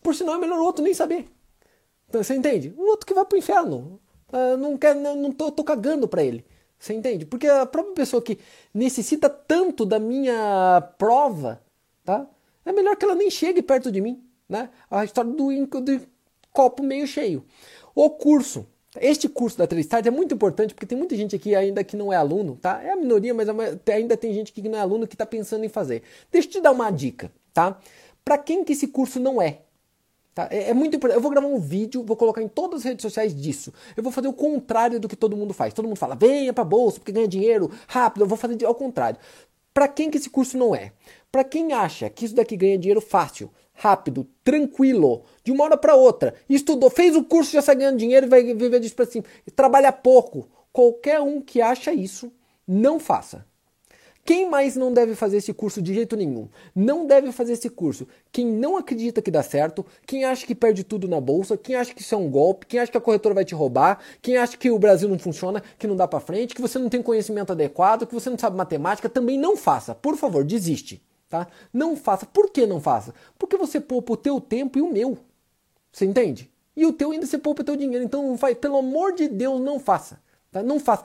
[0.03, 1.27] Por sinal, é melhor o outro nem saber.
[2.09, 2.75] Então, você entende?
[2.77, 4.01] O outro que vai pro inferno.
[4.33, 6.45] Uh, não quer, não, não tô, tô cagando para ele.
[6.79, 7.27] Você entende?
[7.27, 8.39] Porque a própria pessoa que
[8.73, 11.61] necessita tanto da minha prova,
[12.05, 12.27] tá?
[12.65, 14.71] É melhor que ela nem chegue perto de mim, né?
[14.91, 16.01] A história do, do
[16.53, 17.45] copo meio cheio.
[17.95, 18.67] O curso.
[18.99, 21.97] Este curso da Três Stars é muito importante porque tem muita gente aqui ainda que
[21.97, 22.82] não é aluno, tá?
[22.82, 23.49] É a minoria, mas
[23.88, 26.03] ainda tem gente que não é aluno que está pensando em fazer.
[26.30, 27.78] Deixa eu te dar uma dica, tá?
[28.24, 29.61] Para quem que esse curso não é?
[30.34, 30.49] Tá?
[30.51, 31.18] É, é, muito importante.
[31.18, 33.72] Eu vou gravar um vídeo, vou colocar em todas as redes sociais disso.
[33.97, 35.72] Eu vou fazer o contrário do que todo mundo faz.
[35.72, 38.22] Todo mundo fala, venha para bolsa porque ganha dinheiro rápido.
[38.22, 39.18] Eu vou fazer ao contrário.
[39.72, 40.93] Para quem que esse curso não é?
[41.30, 43.51] Para quem acha que isso daqui ganha dinheiro fácil,
[43.81, 48.26] rápido, tranquilo, de uma hora para outra, estudou, fez o curso, já sai ganhando dinheiro
[48.26, 49.24] e vai viver disso para cima,
[49.57, 50.47] trabalha pouco.
[50.70, 52.31] Qualquer um que acha isso,
[52.68, 53.47] não faça.
[54.22, 56.47] Quem mais não deve fazer esse curso de jeito nenhum?
[56.76, 58.07] Não deve fazer esse curso.
[58.31, 61.95] Quem não acredita que dá certo, quem acha que perde tudo na bolsa, quem acha
[61.95, 64.59] que isso é um golpe, quem acha que a corretora vai te roubar, quem acha
[64.59, 67.51] que o Brasil não funciona, que não dá para frente, que você não tem conhecimento
[67.51, 69.95] adequado, que você não sabe matemática, também não faça.
[69.95, 71.03] Por favor, desiste.
[71.31, 71.47] Tá?
[71.72, 72.26] Não faça.
[72.26, 73.14] Por que não faça?
[73.39, 75.16] Porque você poupa o teu tempo e o meu.
[75.93, 76.51] Você entende?
[76.76, 78.05] E o teu ainda você poupa o teu dinheiro.
[78.05, 80.20] Então, vai, pelo amor de Deus, não faça.
[80.51, 80.61] Tá?
[80.61, 81.05] Não faça.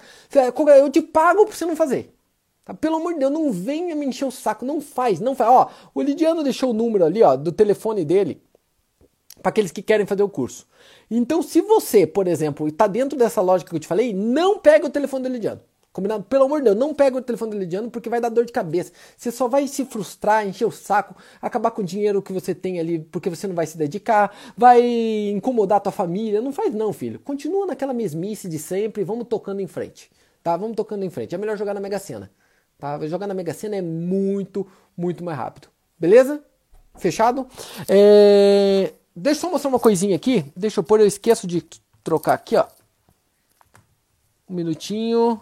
[0.80, 2.12] Eu te pago para você não fazer.
[2.64, 2.74] Tá?
[2.74, 4.66] Pelo amor de Deus, não venha me encher o saco.
[4.66, 5.52] Não faz, não faz.
[5.52, 8.42] Ó, o Lidiano deixou o número ali, ó, do telefone dele
[9.44, 10.68] para aqueles que querem fazer o curso.
[11.10, 14.88] Então, se você, por exemplo, está dentro dessa lógica que eu te falei, não pega
[14.88, 15.62] o telefone do Lidiano.
[15.96, 16.26] Combinado?
[16.26, 18.52] Pelo amor de Deus, não pega o telefone do Lidiano porque vai dar dor de
[18.52, 18.92] cabeça.
[19.16, 22.82] Você só vai se frustrar, encher o saco, acabar com o dinheiro que você tem
[22.82, 24.82] ali porque você não vai se dedicar, vai
[25.30, 26.42] incomodar a tua família.
[26.42, 27.18] Não faz não, filho.
[27.22, 30.12] Continua naquela mesmice de sempre vamos tocando em frente.
[30.44, 30.58] Tá?
[30.58, 31.34] Vamos tocando em frente.
[31.34, 32.30] É melhor jogar na Mega Sena.
[32.78, 33.00] Tá?
[33.08, 34.68] Jogar na Mega Sena é muito,
[34.98, 35.70] muito mais rápido.
[35.98, 36.44] Beleza?
[36.98, 37.48] Fechado?
[37.88, 38.92] É...
[39.16, 40.44] Deixa eu só mostrar uma coisinha aqui.
[40.58, 41.66] Deixa eu pôr, eu esqueço de
[42.04, 42.66] trocar aqui, ó.
[44.50, 45.42] Um minutinho.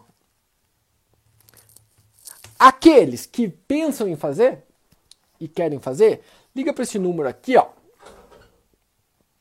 [2.66, 4.64] Aqueles que pensam em fazer
[5.38, 6.22] e querem fazer,
[6.56, 7.68] liga para esse número aqui, ó.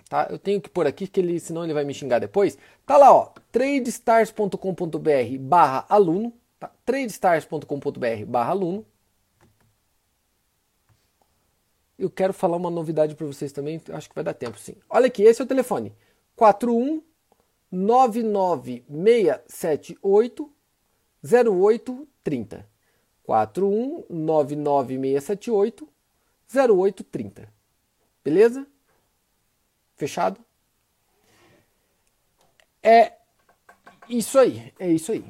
[0.08, 0.26] Tá?
[0.28, 2.58] Eu tenho que pôr aqui, que ele, senão ele vai me xingar depois.
[2.84, 6.72] Tá lá, ó, tradestars.com.br barra aluno, tá?
[6.84, 8.84] tradestars.com.br barra aluno.
[11.96, 14.74] Eu quero falar uma novidade para vocês também, acho que vai dar tempo sim.
[14.90, 15.94] Olha aqui, esse é o telefone,
[16.34, 17.00] 41
[17.70, 20.52] 99678
[21.24, 22.71] 0830.
[23.28, 25.86] 4199678
[26.54, 27.48] 0830.
[28.24, 28.66] Beleza?
[29.96, 30.40] Fechado?
[32.82, 33.12] É
[34.08, 35.24] isso aí, é isso aí.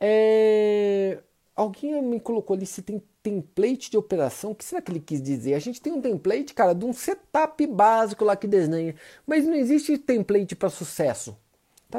[0.00, 1.22] É...
[1.54, 4.50] alguém me colocou ali se tem template de operação.
[4.50, 5.54] O que será que ele quis dizer?
[5.54, 8.94] A gente tem um template, cara, de um setup básico lá que desenha,
[9.26, 11.36] mas não existe template para sucesso.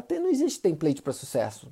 [0.02, 0.20] Tá?
[0.20, 1.72] Não existe template para sucesso.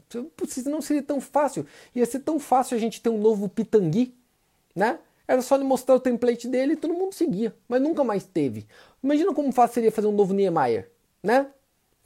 [0.66, 1.66] Não seria tão fácil.
[1.94, 4.16] Ia ser tão fácil a gente ter um novo Pitangui,
[4.74, 5.00] né?
[5.28, 8.66] Era só ele mostrar o template dele e todo mundo seguia, mas nunca mais teve.
[9.02, 10.90] Imagina como fácil seria fazer um novo Niemeyer,
[11.22, 11.48] né?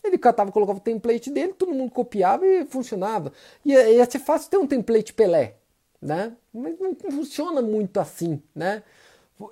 [0.03, 3.33] Ele catava, colocava o template dele, todo mundo copiava e funcionava.
[3.65, 5.55] Ia, ia ser fácil ter um template Pelé,
[6.01, 6.33] né?
[6.53, 8.83] Mas não funciona muito assim, né?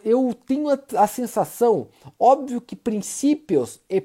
[0.03, 1.89] Eu tenho a, a sensação,
[2.19, 4.01] óbvio que princípios e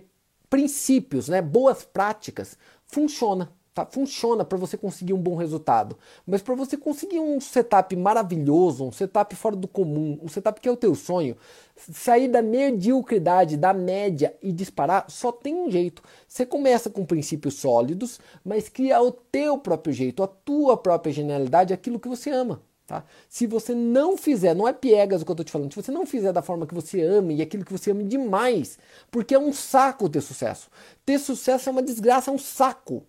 [0.50, 3.50] princípios, né, boas práticas, funciona.
[3.72, 3.86] Tá?
[3.86, 5.96] Funciona para você conseguir um bom resultado.
[6.26, 10.68] Mas para você conseguir um setup maravilhoso, um setup fora do comum, um setup que
[10.68, 11.36] é o teu sonho,
[11.76, 16.02] sair da mediocridade, da média e disparar, só tem um jeito.
[16.26, 21.72] Você começa com princípios sólidos, mas cria o teu próprio jeito, a tua própria genialidade,
[21.72, 22.60] aquilo que você ama.
[22.90, 23.04] Tá?
[23.28, 25.92] Se você não fizer, não é piegas o que eu estou te falando, se você
[25.92, 28.80] não fizer da forma que você ama e aquilo que você ama demais,
[29.12, 30.68] porque é um saco ter sucesso.
[31.06, 33.04] Ter sucesso é uma desgraça, é um saco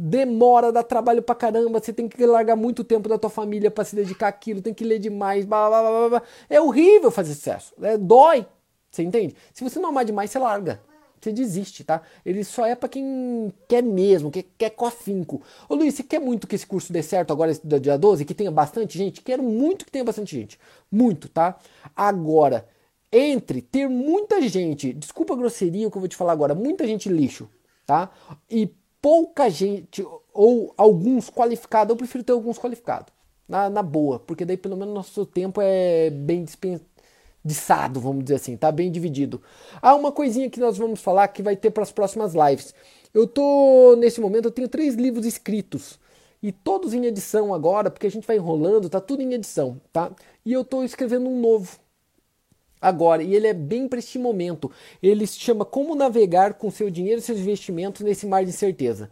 [0.00, 3.84] demora, dá trabalho pra caramba, você tem que largar muito tempo da tua família para
[3.84, 6.22] se dedicar àquilo, tem que ler demais, blá, blá, blá, blá.
[6.48, 8.46] É horrível fazer sucesso, é, dói,
[8.90, 9.36] você entende?
[9.52, 10.80] Se você não amar demais, você larga.
[11.20, 12.02] Você desiste, tá?
[12.24, 15.42] Ele só é para quem quer mesmo, que quer com afinco.
[15.68, 18.50] Ô Luiz, você quer muito que esse curso dê certo agora, dia 12, que tenha
[18.50, 19.22] bastante gente?
[19.22, 20.58] Quero muito que tenha bastante gente.
[20.90, 21.58] Muito, tá?
[21.94, 22.66] Agora,
[23.12, 26.86] entre ter muita gente, desculpa a grosseria o que eu vou te falar agora, muita
[26.86, 27.48] gente lixo,
[27.86, 28.10] tá?
[28.50, 33.12] E pouca gente ou alguns qualificados, eu prefiro ter alguns qualificados.
[33.48, 36.42] Na, na boa, porque daí pelo menos nosso tempo é bem
[37.44, 39.40] dispensado, vamos dizer assim, tá bem dividido.
[39.80, 42.74] Ah, uma coisinha que nós vamos falar que vai ter para as próximas lives.
[43.14, 45.98] Eu tô nesse momento, eu tenho três livros escritos
[46.42, 50.10] e todos em edição agora, porque a gente vai enrolando, tá tudo em edição, tá?
[50.44, 51.78] E eu tô escrevendo um novo,
[52.80, 54.70] agora e ele é bem para este momento.
[55.02, 59.10] Ele se chama Como Navegar com seu dinheiro e seus investimentos nesse mar de incerteza.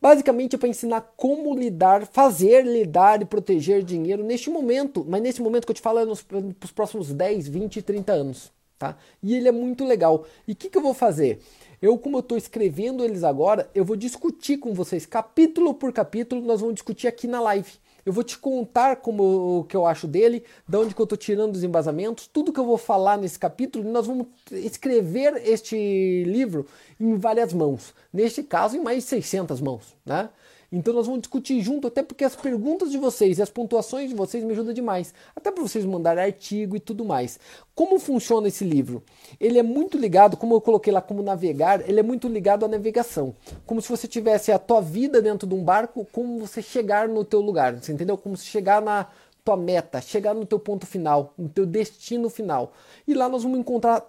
[0.00, 5.42] Basicamente é para ensinar como lidar, fazer, lidar e proteger dinheiro neste momento, mas nesse
[5.42, 6.24] momento que eu te falo é nos,
[6.60, 8.52] nos próximos 10, 20, 30 anos.
[8.78, 8.96] Tá?
[9.20, 10.24] E ele é muito legal.
[10.46, 11.40] E o que, que eu vou fazer?
[11.82, 16.40] Eu, como eu estou escrevendo eles agora, eu vou discutir com vocês capítulo por capítulo,
[16.42, 17.72] nós vamos discutir aqui na live.
[18.04, 21.18] Eu vou te contar como o que eu acho dele, de onde que eu estou
[21.18, 26.66] tirando os embasamentos, tudo que eu vou falar nesse capítulo, nós vamos escrever este livro
[26.98, 27.94] em várias mãos.
[28.12, 30.30] Neste caso, em mais de 600 mãos, né?
[30.70, 34.14] Então nós vamos discutir junto, até porque as perguntas de vocês e as pontuações de
[34.14, 35.14] vocês me ajudam demais.
[35.34, 37.40] Até para vocês mandarem artigo e tudo mais.
[37.74, 39.02] Como funciona esse livro?
[39.40, 42.68] Ele é muito ligado, como eu coloquei lá como navegar, ele é muito ligado à
[42.68, 43.34] navegação.
[43.64, 47.24] Como se você tivesse a tua vida dentro de um barco, como você chegar no
[47.24, 47.74] teu lugar.
[47.74, 48.18] Você entendeu?
[48.18, 49.06] Como se chegar na
[49.42, 52.72] tua meta, chegar no teu ponto final, no teu destino final.
[53.06, 54.06] E lá nós vamos encontrar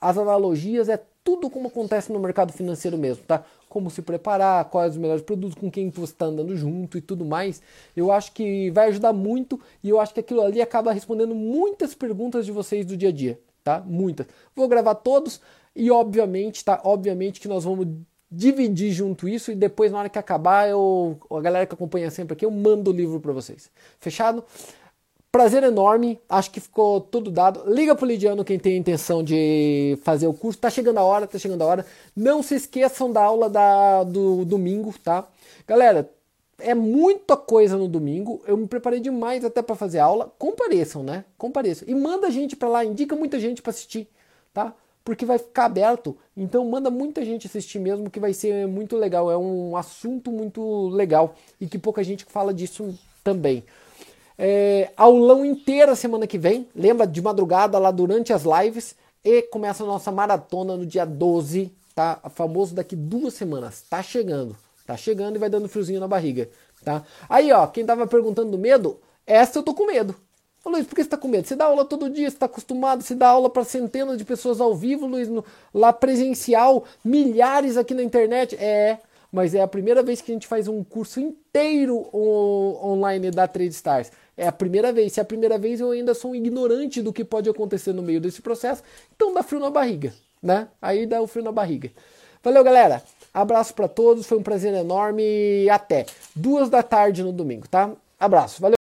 [0.00, 3.44] as analogias, é tudo como acontece no mercado financeiro mesmo, tá?
[3.70, 7.24] como se preparar, quais os melhores produtos, com quem você está andando junto e tudo
[7.24, 7.62] mais.
[7.96, 11.94] Eu acho que vai ajudar muito e eu acho que aquilo ali acaba respondendo muitas
[11.94, 13.80] perguntas de vocês do dia a dia, tá?
[13.86, 14.26] Muitas.
[14.56, 15.40] Vou gravar todos
[15.74, 16.80] e obviamente, tá?
[16.84, 17.86] Obviamente que nós vamos
[18.28, 22.34] dividir junto isso e depois na hora que acabar eu a galera que acompanha sempre
[22.34, 23.70] aqui eu mando o livro para vocês.
[24.00, 24.44] Fechado?
[25.32, 27.62] Prazer enorme, acho que ficou tudo dado.
[27.72, 30.58] Liga pro Lidiano quem tem a intenção de fazer o curso.
[30.58, 31.86] Tá chegando a hora, tá chegando a hora.
[32.16, 35.28] Não se esqueçam da aula da, do domingo, tá?
[35.68, 36.10] Galera,
[36.58, 38.42] é muita coisa no domingo.
[38.44, 40.32] Eu me preparei demais até para fazer aula.
[40.36, 41.24] Compareçam, né?
[41.38, 41.88] Compareçam.
[41.88, 44.08] E manda gente para lá, indica muita gente para assistir,
[44.52, 44.74] tá?
[45.04, 46.16] Porque vai ficar aberto.
[46.36, 49.30] Então manda muita gente assistir mesmo, que vai ser muito legal.
[49.30, 53.62] É um assunto muito legal e que pouca gente fala disso também.
[54.42, 56.66] É, aulão inteira semana que vem.
[56.74, 58.96] Lembra de madrugada lá durante as lives.
[59.22, 62.18] E começa a nossa maratona no dia 12, tá?
[62.30, 63.82] Famoso daqui duas semanas.
[63.82, 64.56] Tá chegando.
[64.86, 66.48] Tá chegando e vai dando friozinho na barriga,
[66.82, 67.04] tá?
[67.28, 70.16] Aí, ó, quem tava perguntando do medo, essa eu tô com medo.
[70.64, 71.46] Ô, Luiz, por que você tá com medo?
[71.46, 74.60] Você dá aula todo dia, você tá acostumado, você dá aula para centenas de pessoas
[74.60, 78.56] ao vivo, Luiz, no, lá presencial, milhares aqui na internet.
[78.56, 78.98] É,
[79.30, 83.70] mas é a primeira vez que a gente faz um curso inteiro online da Trade
[83.70, 84.10] Stars.
[84.40, 85.12] É a primeira vez.
[85.12, 88.02] Se é a primeira vez, eu ainda sou um ignorante do que pode acontecer no
[88.02, 88.82] meio desse processo.
[89.14, 90.68] Então dá frio na barriga, né?
[90.80, 91.90] Aí dá o frio na barriga.
[92.42, 93.02] Valeu, galera.
[93.34, 94.26] Abraço para todos.
[94.26, 95.68] Foi um prazer enorme.
[95.68, 97.92] Até duas da tarde no domingo, tá?
[98.18, 98.62] Abraço.
[98.62, 98.79] Valeu.